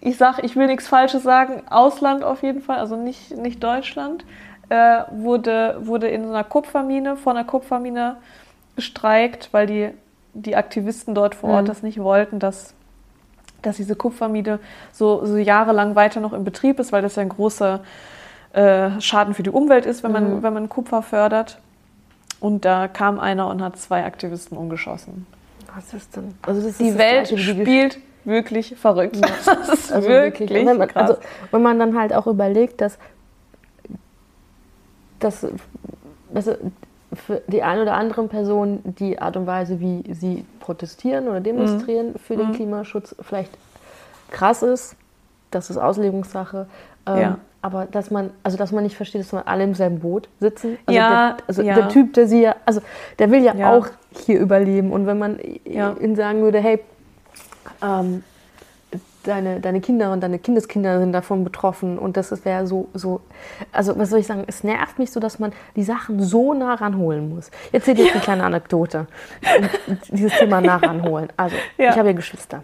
[0.00, 4.24] ich sag, ich will nichts Falsches sagen, Ausland auf jeden Fall, also nicht, nicht Deutschland,
[4.68, 8.16] äh, wurde, wurde in so einer Kupfermine, vor einer Kupfermine
[8.74, 9.90] gestreikt, weil die,
[10.34, 11.66] die Aktivisten dort vor Ort Mhm.
[11.68, 12.74] das nicht wollten, dass,
[13.62, 14.58] dass diese Kupfermine
[14.92, 17.80] so, so jahrelang weiter noch in Betrieb ist, weil das ja ein großer
[18.52, 20.42] äh, Schaden für die Umwelt ist, wenn man, Mhm.
[20.42, 21.58] wenn man Kupfer fördert.
[22.40, 25.26] Und da kam einer und hat zwei Aktivisten umgeschossen.
[25.74, 26.34] Was ist denn?
[26.42, 29.16] Also das ist Die das Welt Gleiche die spielt wirklich verrückt.
[29.46, 31.10] Das ist also wirklich, Und wenn man, krass.
[31.10, 31.20] also,
[31.50, 32.98] wenn man dann halt auch überlegt, dass,
[35.20, 36.56] dass du,
[37.14, 42.14] für die eine oder andere Person die Art und Weise, wie sie protestieren oder demonstrieren
[42.18, 42.54] für den Mhm.
[42.54, 43.56] Klimaschutz vielleicht
[44.30, 44.96] krass ist,
[45.50, 46.66] das ist Auslegungssache.
[47.06, 47.38] Ähm, Ja.
[47.66, 50.78] Aber dass man, also dass man nicht versteht, dass man alle im selben Boot sitzen.
[50.86, 51.74] Also Ja, der, also ja.
[51.74, 52.80] der Typ, der sie ja, also
[53.18, 53.72] der will ja, Ja.
[53.72, 53.88] auch
[54.24, 54.92] hier überleben.
[54.92, 55.96] Und wenn man Ja.
[56.00, 56.78] ihnen sagen würde, hey,
[57.82, 58.22] ähm,
[59.24, 63.20] deine, deine Kinder und deine Kindeskinder sind davon betroffen und das wäre so, so,
[63.72, 66.74] also was soll ich sagen, es nervt mich so, dass man die Sachen so nah
[66.74, 67.50] ranholen muss.
[67.72, 69.08] Jetzt seht ihr jetzt eine kleine Anekdote.
[70.12, 71.30] Dieses Thema nah ranholen.
[71.36, 72.62] Also, ich habe ja Geschwister.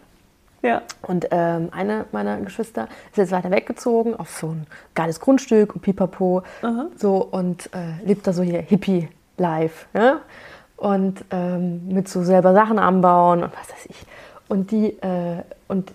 [0.62, 0.82] Ja.
[1.02, 5.82] Und ähm, eine meiner Geschwister ist jetzt weiter weggezogen auf so ein geiles Grundstück und
[5.82, 6.42] pipapo.
[6.62, 6.86] Aha.
[6.96, 9.86] So und äh, lebt da so hier Hippie-Life.
[9.92, 10.20] Ja?
[10.76, 14.06] Und ähm, mit so selber Sachen anbauen und was weiß ich.
[14.48, 15.92] Und die, äh, und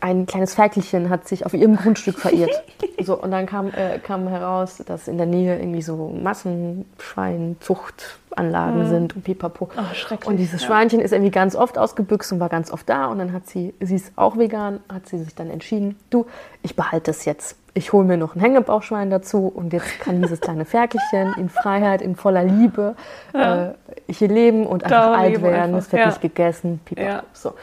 [0.00, 2.50] ein kleines Ferkelchen hat sich auf ihrem Grundstück verirrt.
[3.04, 9.16] so, und dann kam, äh, kam heraus, dass in der Nähe irgendwie so Massenschweinzuchtanlagen sind
[9.16, 9.68] und pipapo.
[9.76, 10.28] Oh, schrecklich.
[10.28, 10.68] Und dieses Ja.
[10.68, 13.06] Schweinchen ist irgendwie ganz oft ausgebüxt und war ganz oft da.
[13.06, 16.26] Und dann hat sie, sie ist auch vegan, hat sie sich dann entschieden, du,
[16.62, 17.56] ich behalte das jetzt.
[17.72, 22.02] Ich hole mir noch ein Hängebauchschwein dazu und jetzt kann dieses kleine Ferkelchen in Freiheit,
[22.02, 22.96] in voller Liebe
[23.32, 23.68] äh,
[24.08, 25.74] hier leben und einfach alt werden.
[25.74, 26.06] einfach, Es wird ja.
[26.08, 26.80] nicht gegessen.
[26.84, 27.08] Pipapo.
[27.08, 27.22] Ja.
[27.32, 27.54] So.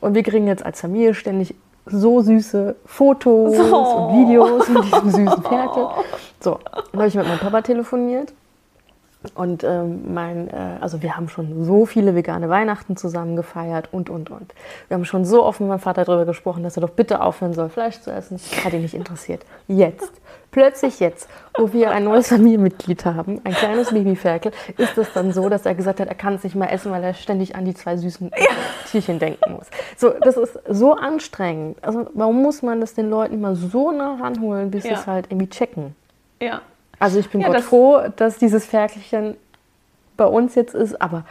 [0.00, 1.54] Und wir kriegen jetzt als Familie ständig
[1.86, 3.76] so süße Fotos So.
[3.78, 5.88] und Videos mit diesem süßen Ferkel.
[6.40, 6.58] So,
[6.92, 8.32] dann habe ich mit meinem Papa telefoniert
[9.34, 14.08] und ähm, mein, äh, also wir haben schon so viele vegane Weihnachten zusammen gefeiert und,
[14.08, 14.54] und, und.
[14.88, 17.52] Wir haben schon so offen mit meinem Vater darüber gesprochen, dass er doch bitte aufhören
[17.52, 18.38] soll, Fleisch zu essen.
[18.64, 19.44] Hat ihn nicht interessiert.
[19.68, 20.12] Jetzt,
[20.50, 25.48] plötzlich jetzt, wo wir ein neues Familienmitglied haben, ein kleines Babyferkel, ist es dann so,
[25.48, 27.74] dass er gesagt hat, er kann es nicht mehr essen, weil er ständig an die
[27.74, 28.30] zwei süßen
[28.90, 29.66] Tierchen denken muss.
[29.96, 31.78] So, das ist so anstrengend.
[31.82, 34.94] Also warum muss man das den Leuten immer so nah ranholen, bis sie Ja.
[34.98, 35.94] es halt irgendwie checken?
[36.40, 36.60] ja.
[37.02, 39.38] Also ich bin Ja, Gott das- froh, dass dieses Ferkelchen
[40.18, 41.24] bei uns jetzt ist, aber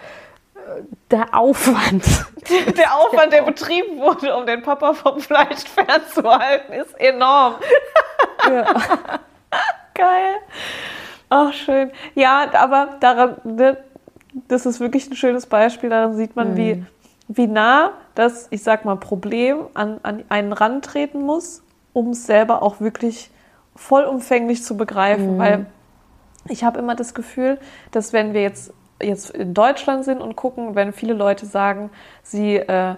[1.12, 2.04] der Aufwand.
[2.78, 7.56] Der Aufwand, der betrieben wurde, um den Papa vom Fleisch fernzuhalten, ist enorm.
[9.94, 10.36] Geil.
[11.30, 11.92] Ach, schön.
[12.16, 13.78] Ja, aber daran, ne,
[14.48, 15.92] das ist wirklich ein schönes Beispiel.
[15.92, 16.84] Daran sieht man, wie,
[17.28, 21.62] wie nah das, ich sag mal, Problem an, an einen rantreten muss,
[21.94, 23.30] um es selber auch wirklich
[23.76, 25.38] vollumfänglich zu begreifen.
[25.38, 25.68] Weil
[26.48, 27.60] ich habe immer das Gefühl,
[27.92, 31.90] dass wenn wir jetzt, jetzt in Deutschland sind und gucken, wenn viele Leute sagen,
[32.24, 32.96] sie äh,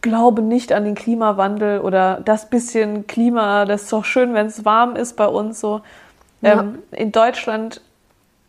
[0.00, 4.64] glauben nicht an den Klimawandel oder das bisschen Klima, das ist doch schön, wenn es
[4.64, 5.82] warm ist bei uns so.
[6.42, 6.60] Ja.
[6.60, 7.82] Ähm, in Deutschland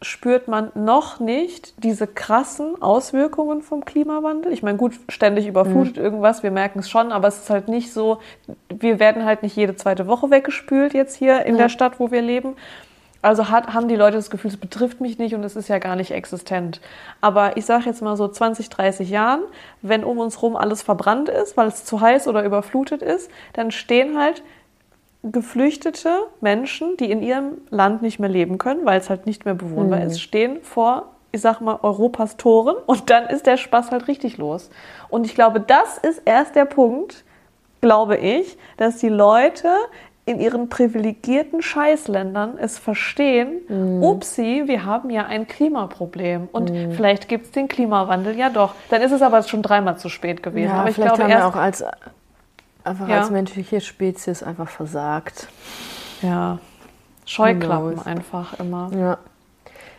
[0.01, 4.51] spürt man noch nicht diese krassen Auswirkungen vom Klimawandel.
[4.51, 6.03] Ich meine, gut, ständig überflutet mhm.
[6.03, 8.19] irgendwas, wir merken es schon, aber es ist halt nicht so,
[8.69, 11.63] wir werden halt nicht jede zweite Woche weggespült jetzt hier in ja.
[11.63, 12.55] der Stadt, wo wir leben.
[13.21, 15.77] Also hat, haben die Leute das Gefühl, es betrifft mich nicht und es ist ja
[15.77, 16.81] gar nicht existent.
[17.21, 19.41] Aber ich sage jetzt mal so 20, 30 Jahren,
[19.81, 23.71] wenn um uns rum alles verbrannt ist, weil es zu heiß oder überflutet ist, dann
[23.71, 24.41] stehen halt
[25.23, 26.09] geflüchtete
[26.41, 29.99] Menschen, die in ihrem Land nicht mehr leben können, weil es halt nicht mehr bewohnbar
[29.99, 30.07] mhm.
[30.07, 34.37] ist, stehen vor, ich sag mal, Europas Toren und dann ist der Spaß halt richtig
[34.37, 34.71] los.
[35.09, 37.23] Und ich glaube, das ist erst der Punkt,
[37.81, 39.69] glaube ich, dass die Leute
[40.25, 44.03] in ihren privilegierten Scheißländern es verstehen, mm.
[44.03, 46.91] upsi, wir haben ja ein Klimaproblem und mm.
[46.91, 48.75] vielleicht gibt es den Klimawandel ja doch.
[48.89, 50.69] Dann ist es aber schon dreimal zu spät gewesen.
[50.69, 51.83] Ja, aber ich glaube, haben wir auch als
[52.83, 53.19] einfach ja.
[53.19, 55.47] als menschliche Spezies einfach versagt.
[56.21, 56.59] Ja,
[57.25, 58.91] Scheuklappen einfach immer.
[58.95, 59.17] Ja.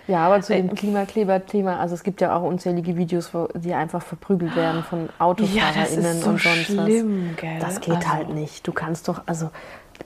[0.09, 3.73] Ja, aber zu dem äh, Klimakleber-Thema, also es gibt ja auch unzählige Videos, wo die
[3.73, 7.41] einfach verprügelt werden von AutofahrerInnen ja, so und sonst schlimm, was.
[7.41, 7.59] Gell?
[7.61, 8.09] Das geht also.
[8.09, 8.66] halt nicht.
[8.66, 9.51] Du kannst doch, also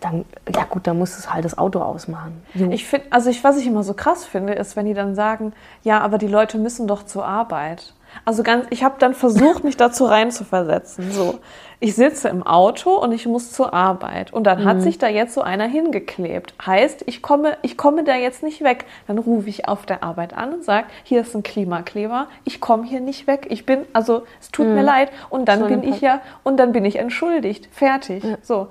[0.01, 0.25] dann,
[0.55, 2.43] ja gut, dann muss es halt das Auto ausmachen.
[2.55, 2.71] Jo.
[2.71, 5.53] Ich finde, also ich, was ich immer so krass finde, ist, wenn die dann sagen,
[5.83, 7.95] ja, aber die Leute müssen doch zur Arbeit.
[8.25, 11.13] Also ganz, ich habe dann versucht, mich dazu reinzuversetzen.
[11.13, 11.39] So,
[11.81, 14.33] ich sitze im Auto und ich muss zur Arbeit.
[14.33, 14.65] Und dann mhm.
[14.65, 16.55] hat sich da jetzt so einer hingeklebt.
[16.65, 18.87] Heißt, ich komme, ich komme da jetzt nicht weg.
[19.07, 22.29] Dann rufe ich auf der Arbeit an und sage, hier ist ein Klimakleber.
[22.45, 23.47] Ich komme hier nicht weg.
[23.51, 24.75] Ich bin, also es tut mhm.
[24.75, 25.11] mir leid.
[25.29, 27.69] Und dann so bin ich ja, und dann bin ich entschuldigt.
[27.73, 28.25] Fertig.
[28.25, 28.39] Ja.
[28.43, 28.69] So.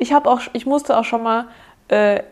[0.00, 1.46] Ich habe auch, ich musste auch schon mal
[1.88, 2.22] äh,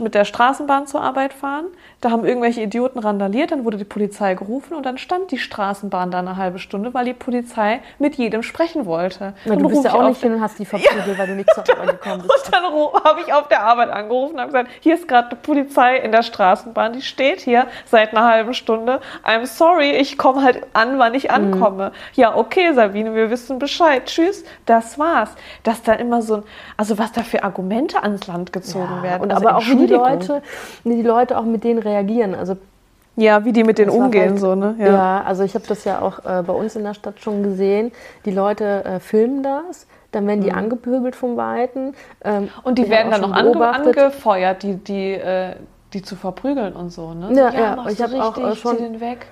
[0.00, 1.66] mit der Straßenbahn zur Arbeit fahren.
[2.00, 6.10] Da haben irgendwelche Idioten randaliert, dann wurde die Polizei gerufen und dann stand die Straßenbahn
[6.10, 9.34] da eine halbe Stunde, weil die Polizei mit jedem sprechen wollte.
[9.44, 11.18] Na, du bist ja auch nicht hin und hast die verprügelt, ja.
[11.18, 12.46] weil du nicht zur Arbeit gekommen bist.
[12.46, 15.36] Und dann habe ich auf der Arbeit angerufen und habe gesagt, hier ist gerade eine
[15.36, 19.00] Polizei in der Straßenbahn, die steht hier seit einer halben Stunde.
[19.24, 21.30] I'm sorry, ich komme halt an, wann ich mhm.
[21.30, 21.88] ankomme.
[21.88, 21.92] Mhm.
[22.14, 24.04] Ja, okay, Sabine, wir wissen Bescheid.
[24.06, 25.30] Tschüss, das war's.
[25.62, 26.42] Dass dann immer so ein,
[26.76, 29.22] also was da für Argumente ans Land gezogen ja, werden.
[29.22, 30.42] Und also aber auch die Leute,
[30.84, 32.34] die Leute auch mit denen reagieren.
[32.34, 32.56] Also
[33.16, 34.74] ja, wie die mit denen umgehen, halt, so, ne?
[34.78, 37.42] Ja, ja also ich habe das ja auch äh, bei uns in der Stadt schon
[37.42, 37.92] gesehen.
[38.26, 40.58] Die Leute äh, filmen das, dann werden die mhm.
[40.58, 41.94] angepöbelt vom Weiten.
[42.22, 45.56] Ähm, und die werden dann noch ange angefeuert, die, die, äh,
[45.94, 47.30] die zu verprügeln und so, ne?
[47.32, 48.76] Ja, ja, ja ich habe auch äh, schon.
[48.76, 49.26] Den weg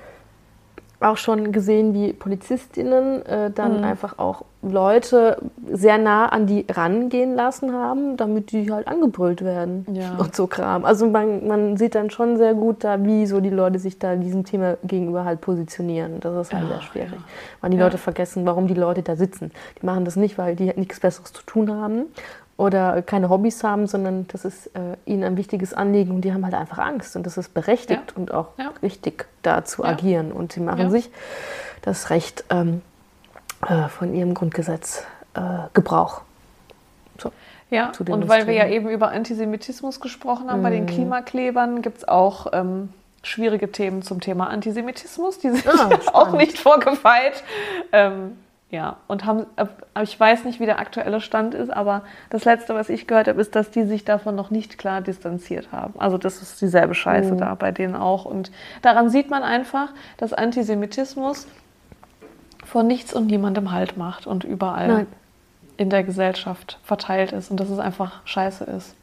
[1.05, 3.85] auch schon gesehen, wie Polizistinnen äh, dann mhm.
[3.85, 5.37] einfach auch Leute
[5.71, 10.17] sehr nah an die rangehen lassen haben, damit die halt angebrüllt werden ja.
[10.17, 10.85] und so Kram.
[10.85, 14.17] Also man, man sieht dann schon sehr gut da, wie so die Leute sich da
[14.17, 16.21] diesem Thema gegenüber halt positionieren.
[16.21, 17.13] Das ist halt ja, sehr schwierig.
[17.13, 17.25] Ja.
[17.61, 19.53] Weil die Leute vergessen, warum die Leute da sitzen.
[19.81, 22.07] Die machen das nicht, weil die nichts Besseres zu tun haben
[22.57, 26.45] oder keine Hobbys haben, sondern das ist äh, ihnen ein wichtiges Anliegen und die haben
[26.45, 28.17] halt einfach Angst und das ist berechtigt ja.
[28.17, 28.73] und auch ja.
[28.83, 29.91] richtig, da zu ja.
[29.91, 31.11] agieren und sie machen sich
[31.83, 32.83] das Recht ähm,
[33.67, 35.41] äh, von ihrem Grundgesetz äh,
[35.73, 36.23] Gebrauch.
[37.19, 37.33] So,
[37.71, 40.65] ja, und weil wir ja eben über Antisemitismus gesprochen haben, mhm.
[40.65, 40.89] bei den mhm.
[40.89, 42.91] Klimaklebern gibt es auch ähm,
[43.23, 47.43] schwierige Themen zum Thema Antisemitismus, die sind ah, auch nicht vorgefeilt.
[47.93, 48.37] Ähm,
[48.71, 49.67] ja, und haben, äh,
[50.03, 53.41] ich weiß nicht, wie der aktuelle Stand ist, aber das Letzte, was ich gehört habe,
[53.41, 55.95] ist, dass die sich davon noch nicht klar distanziert haben.
[55.99, 57.39] Also das ist dieselbe Scheiße mhm.
[57.39, 58.25] da bei denen auch.
[58.25, 58.51] Und
[58.83, 61.47] daran sieht man einfach, dass Antisemitismus
[62.65, 65.07] vor nichts und niemandem Halt macht und überall Nein.
[65.77, 68.97] in der Gesellschaft verteilt ist und dass es einfach scheiße ist.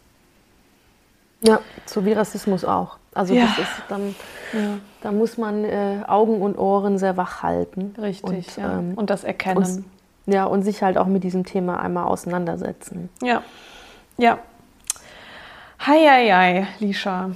[1.42, 2.98] Ja, so wie Rassismus auch.
[3.14, 3.46] Also ja.
[3.46, 4.16] das ist dann,
[4.54, 4.78] ja.
[5.02, 7.96] da muss man äh, Augen und Ohren sehr wach halten.
[8.00, 8.80] Richtig, und, ja.
[8.80, 9.58] ähm, und das erkennen.
[9.58, 13.10] Und, ja, und sich halt auch mit diesem Thema einmal auseinandersetzen.
[13.22, 13.44] Ja,
[14.18, 14.38] ja.
[15.86, 17.32] Hei, hei, hei, Lisha.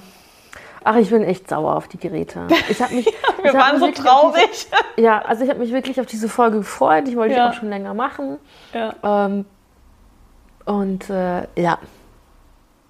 [0.84, 2.46] Ach, ich bin echt sauer auf die Geräte.
[2.68, 3.06] Ich hab mich,
[3.42, 4.48] Wir ich waren so traurig.
[4.52, 7.08] Diese, ja, also ich habe mich wirklich auf diese Folge gefreut.
[7.08, 7.50] Ich wollte ja.
[7.50, 8.38] auch schon länger machen.
[8.72, 8.94] Ja.
[9.02, 9.46] Ähm,
[10.64, 11.78] und äh, ja,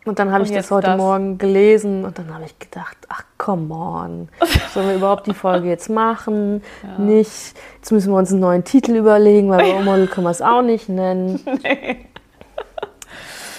[0.06, 0.96] und dann habe ich das heute das.
[0.96, 4.28] Morgen gelesen und dann habe ich gedacht, ach come on,
[4.72, 6.62] sollen wir überhaupt die Folge jetzt machen?
[6.82, 7.02] Ja.
[7.02, 7.54] Nicht.
[7.76, 10.88] Jetzt müssen wir uns einen neuen Titel überlegen, weil Role können wir es auch nicht
[10.88, 11.40] nennen.
[11.62, 12.06] Nee.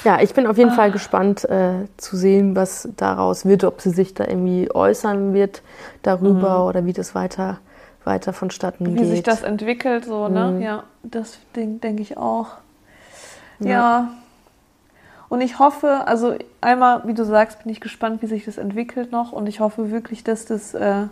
[0.03, 0.75] Ja, ich bin auf jeden ah.
[0.75, 5.61] Fall gespannt äh, zu sehen, was daraus wird, ob sie sich da irgendwie äußern wird
[6.01, 6.65] darüber mhm.
[6.65, 7.57] oder wie das weiter,
[8.05, 9.01] weiter vonstatten wie geht.
[9.01, 10.51] Wie sich das entwickelt, so, ne?
[10.51, 10.61] Mhm.
[10.61, 12.47] Ja, das denke denk ich auch.
[13.59, 13.69] ja.
[13.69, 14.11] ja.
[15.29, 19.11] Und ich hoffe, also einmal, wie du sagst, bin ich gespannt, wie sich das entwickelt
[19.11, 19.33] noch.
[19.33, 21.07] Und ich hoffe wirklich, dass das, äh,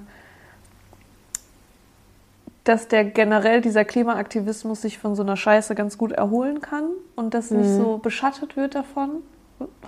[2.63, 6.86] dass der generell dieser Klimaaktivismus sich von so einer Scheiße ganz gut erholen kann
[7.16, 7.59] und dass mhm.
[7.59, 9.09] nicht so beschattet wird davon.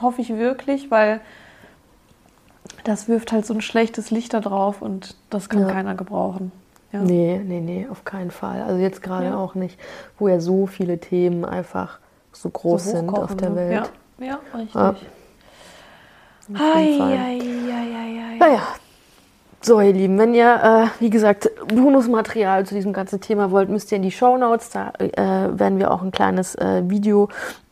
[0.01, 1.21] Hoffe ich wirklich, weil
[2.83, 5.67] das wirft halt so ein schlechtes Licht da drauf und das kann Ja.
[5.67, 6.51] keiner gebrauchen.
[6.91, 7.01] Ja.
[7.01, 8.61] Nee, nee, nee, auf keinen Fall.
[8.61, 9.37] Also jetzt gerade Ja.
[9.37, 9.79] auch nicht,
[10.19, 11.99] wo ja so viele Themen einfach
[12.31, 13.55] so groß So sind auf der ne?
[13.55, 13.71] Welt.
[13.73, 13.83] Ja,
[14.19, 14.73] ja richtig.
[14.75, 14.95] Ja.
[16.53, 18.37] Ei, ei, ei.
[18.39, 18.61] Naja,
[19.61, 23.91] so ihr Lieben, wenn ihr, äh, wie gesagt, Bonusmaterial zu diesem ganzen Thema wollt, müsst
[23.91, 24.69] ihr in die Shownotes.
[24.69, 27.27] Da äh, werden wir auch ein kleines äh, Video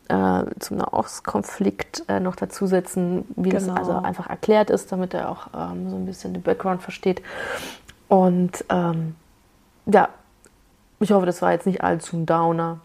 [0.10, 3.78] äh, zum Nahostkonflikt äh, noch dazusetzen, wie das Genau.
[3.80, 7.22] also einfach erklärt ist, damit er auch ähm, so ein bisschen den Background versteht.
[8.08, 9.16] Und ähm,
[9.86, 10.10] ja,
[11.00, 12.80] ich hoffe, das war jetzt nicht allzu ein Downer.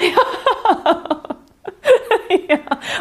[0.00, 1.06] ja,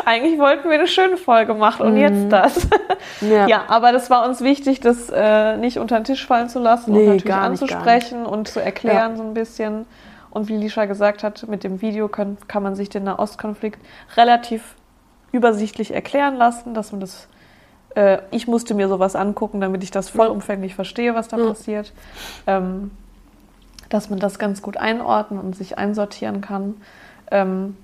[0.05, 2.65] eigentlich wollten wir eine schöne Folge machen und jetzt das.
[2.65, 2.69] Mhm.
[3.21, 3.47] Ja.
[3.47, 6.91] Ja, aber das war uns wichtig, das äh, nicht unter den Tisch fallen zu lassen
[6.91, 9.85] Nee, und natürlich gar nicht, gar anzusprechen und zu erklären so ein bisschen.
[10.29, 13.79] Und wie Lisha gesagt hat, mit dem Video können, kann man sich den Nahostkonflikt
[14.15, 14.75] relativ
[15.31, 17.27] übersichtlich erklären lassen, dass man das
[17.95, 21.47] äh, ich musste mir sowas angucken, damit ich das vollumfänglich verstehe, was da Ja.
[21.47, 21.91] passiert.
[22.47, 22.91] Ähm,
[23.89, 26.75] dass man das ganz gut einordnen und sich einsortieren kann.
[27.31, 27.75] Ähm,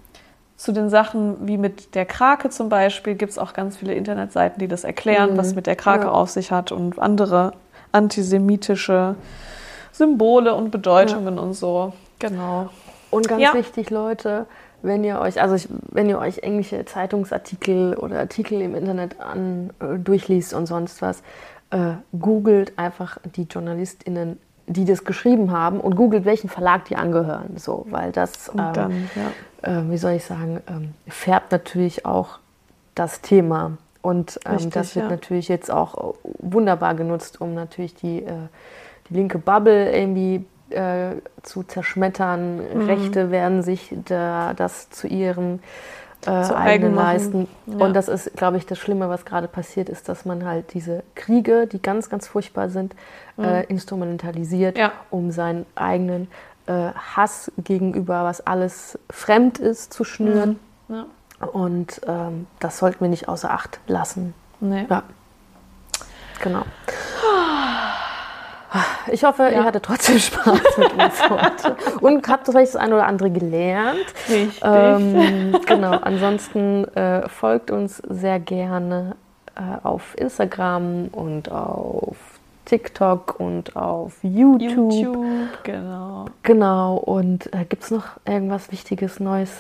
[0.66, 4.60] zu den Sachen wie mit der Krake zum Beispiel gibt es auch ganz viele Internetseiten,
[4.60, 5.38] die das erklären, Mhm.
[5.38, 6.12] was mit der Krake Ja.
[6.12, 7.54] auf sich hat und andere
[7.92, 9.16] antisemitische
[9.92, 11.94] Symbole und Bedeutungen und so.
[12.20, 12.70] Genau.
[13.12, 13.54] Und ganz Ja.
[13.54, 14.48] wichtig, Leute,
[14.82, 19.70] wenn ihr euch, also ich, wenn ihr euch englische Zeitungsartikel oder Artikel im Internet an,
[19.80, 21.22] äh, durchliest und sonst was,
[21.70, 27.58] äh, googelt einfach die JournalistInnen, die das geschrieben haben und googelt, welchen Verlag die angehören.
[27.58, 29.10] So, weil das, ähm, dann,
[29.62, 29.80] ja.
[29.80, 32.40] äh, wie soll ich sagen, ähm, färbt natürlich auch
[32.96, 33.78] das Thema.
[34.02, 35.12] Und ähm, Richtig, das wird ja.
[35.12, 38.32] natürlich jetzt auch wunderbar genutzt, um natürlich die, äh,
[39.10, 42.58] die linke Bubble irgendwie äh, zu zerschmettern.
[42.58, 42.86] Mhm.
[42.86, 45.60] Rechte werden sich da, das zu ihrem
[46.26, 47.48] äh, eigenen leisten.
[47.68, 47.78] Ja.
[47.86, 51.04] Und das ist, glaube ich, das Schlimme, was gerade passiert ist, dass man halt diese
[51.16, 52.96] Kriege, die ganz, ganz furchtbar sind,
[53.38, 54.82] äh, instrumentalisiert, Mhm.
[54.82, 54.92] Ja.
[55.12, 56.28] um seinen eigenen
[56.68, 60.60] äh, Hass gegenüber, was alles fremd ist, zu schnüren.
[60.90, 61.06] ja.
[61.52, 64.34] Und ähm, das sollten wir nicht außer Acht lassen.
[64.62, 64.88] Nee.
[64.90, 65.04] Ja,
[66.42, 66.64] genau.
[69.12, 69.50] Ich hoffe, Ja.
[69.50, 74.06] ihr hattet trotzdem Spaß mit uns heute und habt vielleicht das eine oder andere gelernt.
[74.30, 74.62] Richtig.
[74.64, 79.16] Ähm, genau, ansonsten äh, folgt uns sehr gerne
[79.56, 82.18] äh, auf Instagram und auf
[82.66, 84.92] TikTok und auf YouTube.
[84.92, 86.26] YouTube, genau.
[86.44, 89.52] Genau, und äh, gibt es noch irgendwas Wichtiges, Neues,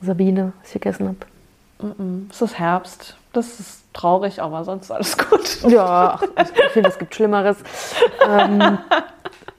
[0.00, 1.92] Sabine, was ich vergessen habe?
[2.00, 2.30] Mm-mm.
[2.30, 3.16] Es ist Herbst.
[3.32, 5.62] Das ist traurig, aber sonst alles gut.
[5.70, 7.56] Ja, ich finde, es gibt Schlimmeres.
[8.28, 8.78] Ähm,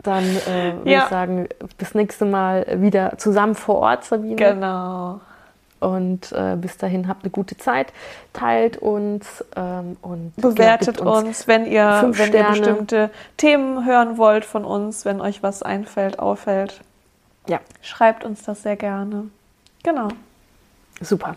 [0.04, 1.04] dann äh, würde Ja.
[1.04, 1.48] ich sagen,
[1.78, 4.36] bis nächste Mal wieder zusammen vor Ort, Sabine.
[4.36, 5.22] Genau.
[5.80, 7.92] Und äh, bis dahin habt eine gute Zeit,
[8.32, 14.18] teilt uns und, ähm, und Bewertet gebt uns, wenn ihr, wenn ihr bestimmte Themen hören
[14.18, 16.80] wollt von uns, wenn euch was einfällt, auffällt.
[17.48, 19.26] Ja, Schreibt uns das sehr gerne.
[19.84, 20.08] Genau.
[21.02, 21.36] super.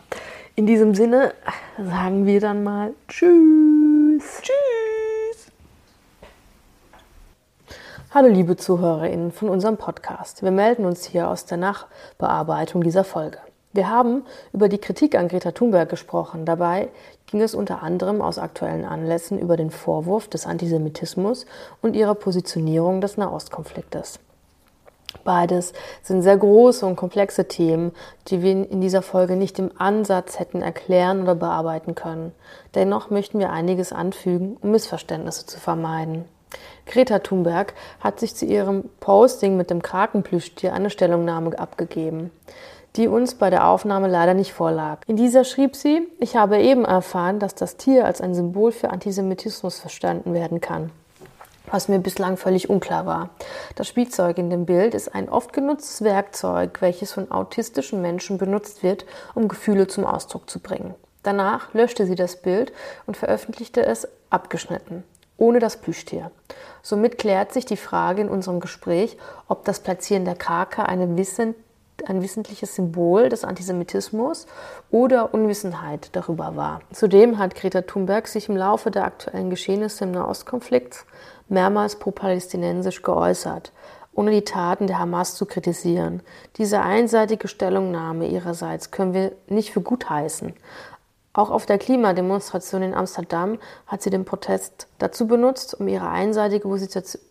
[0.59, 1.35] In diesem Sinne
[1.77, 4.41] sagen wir dann mal Tschüss.
[4.41, 5.53] Tschüss.
[8.11, 10.43] Hallo liebe ZuhörerInnen von unserem Podcast.
[10.43, 13.37] Wir melden uns hier aus der Nachbearbeitung dieser Folge.
[13.75, 16.47] Wir haben über die Kritik an Greta Thunberg gesprochen.
[16.47, 16.89] Dabei
[17.27, 21.45] ging es unter anderem aus aktuellen Anlässen über den Vorwurf des Antisemitismus
[21.83, 24.21] und ihre Positionierung des Nahostkonfliktes.
[25.25, 27.93] Beides sind sehr große und komplexe Themen,
[28.29, 32.33] die wir in dieser Folge nicht im Ansatz hätten erklären oder bearbeiten können.
[32.75, 36.25] Dennoch möchten wir einiges anfügen, um Missverständnisse zu vermeiden.
[36.87, 42.31] Greta Thunberg hat sich zu ihrem Posting mit dem Krakenplüschtier eine Stellungnahme abgegeben,
[42.95, 45.01] die uns bei der Aufnahme leider nicht vorlag.
[45.07, 48.91] In dieser schrieb sie, ich habe eben erfahren, dass das Tier als ein Symbol für
[48.91, 50.91] Antisemitismus verstanden werden kann
[51.71, 53.31] was mir bislang völlig unklar war.
[53.75, 58.83] Das Spielzeug in dem Bild ist ein oft genutztes Werkzeug, welches von autistischen Menschen benutzt
[58.83, 60.95] wird, um Gefühle zum Ausdruck zu bringen.
[61.23, 62.73] Danach löschte sie das Bild
[63.07, 65.03] und veröffentlichte es abgeschnitten,
[65.37, 66.31] ohne das Plüschtier.
[66.83, 71.57] Somit klärt sich die Frage in unserem Gespräch, ob das Platzieren der Krake eine Wissen,
[72.09, 74.47] ein wissentliches Symbol des Antisemitismus
[74.91, 76.81] oder Unwissenheit darüber war.
[76.93, 81.05] Zudem hat Greta Thunberg sich im Laufe der aktuellen Geschehnisse im Nahostkonflikt
[81.49, 83.73] mehrmals pro-palästinensisch geäußert,
[84.15, 86.23] ohne die Taten der Hamas zu kritisieren.
[86.57, 90.55] Diese einseitige Stellungnahme ihrerseits können wir nicht für gut heißen.
[91.37, 96.67] Auch auf der Klimademonstration in Amsterdam hat sie den Protest dazu benutzt, um ihre einseitige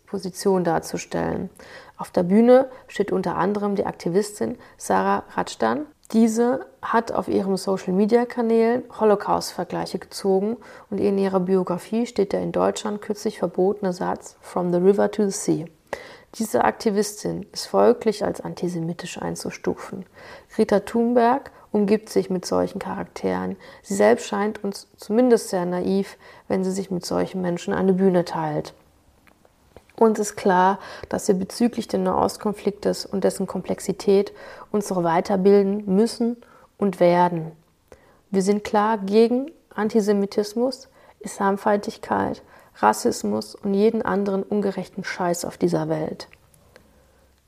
[0.06, 1.49] Position darzustellen.
[1.97, 8.84] Auf der Bühne steht unter anderem die Aktivistin Sarah Radstan Diese hat auf ihren Social-Media-Kanälen
[8.99, 10.58] Holocaust-Vergleiche gezogen
[10.91, 15.24] und in ihrer Biografie steht der in Deutschland kürzlich verbotene Satz From the River to
[15.24, 15.66] the Sea.
[16.36, 20.06] Diese Aktivistin ist folglich als antisemitisch einzustufen.
[20.53, 23.57] Greta Thunberg umgibt sich mit solchen Charakteren.
[23.84, 26.17] Sie selbst scheint uns zumindest sehr naiv,
[26.47, 28.73] wenn sie sich mit solchen Menschen eine Bühne teilt.
[29.97, 34.32] Uns ist klar, dass wir bezüglich des Nahostkonfliktes und dessen Komplexität
[34.71, 36.38] unsere weiterbilden müssen
[36.78, 37.51] und werden.
[38.32, 40.88] Wir sind klar gegen Antisemitismus,
[41.19, 42.41] Islamfeindlichkeit,
[42.78, 46.30] Rassismus und jeden anderen ungerechten Scheiß auf dieser Welt.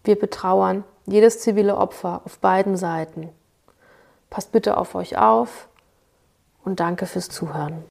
[0.04, 3.30] Wir betrauern jedes zivile Opfer auf beiden Seiten.
[4.30, 5.68] Passt bitte auf euch auf
[6.64, 7.86] und danke fürs Zuhören.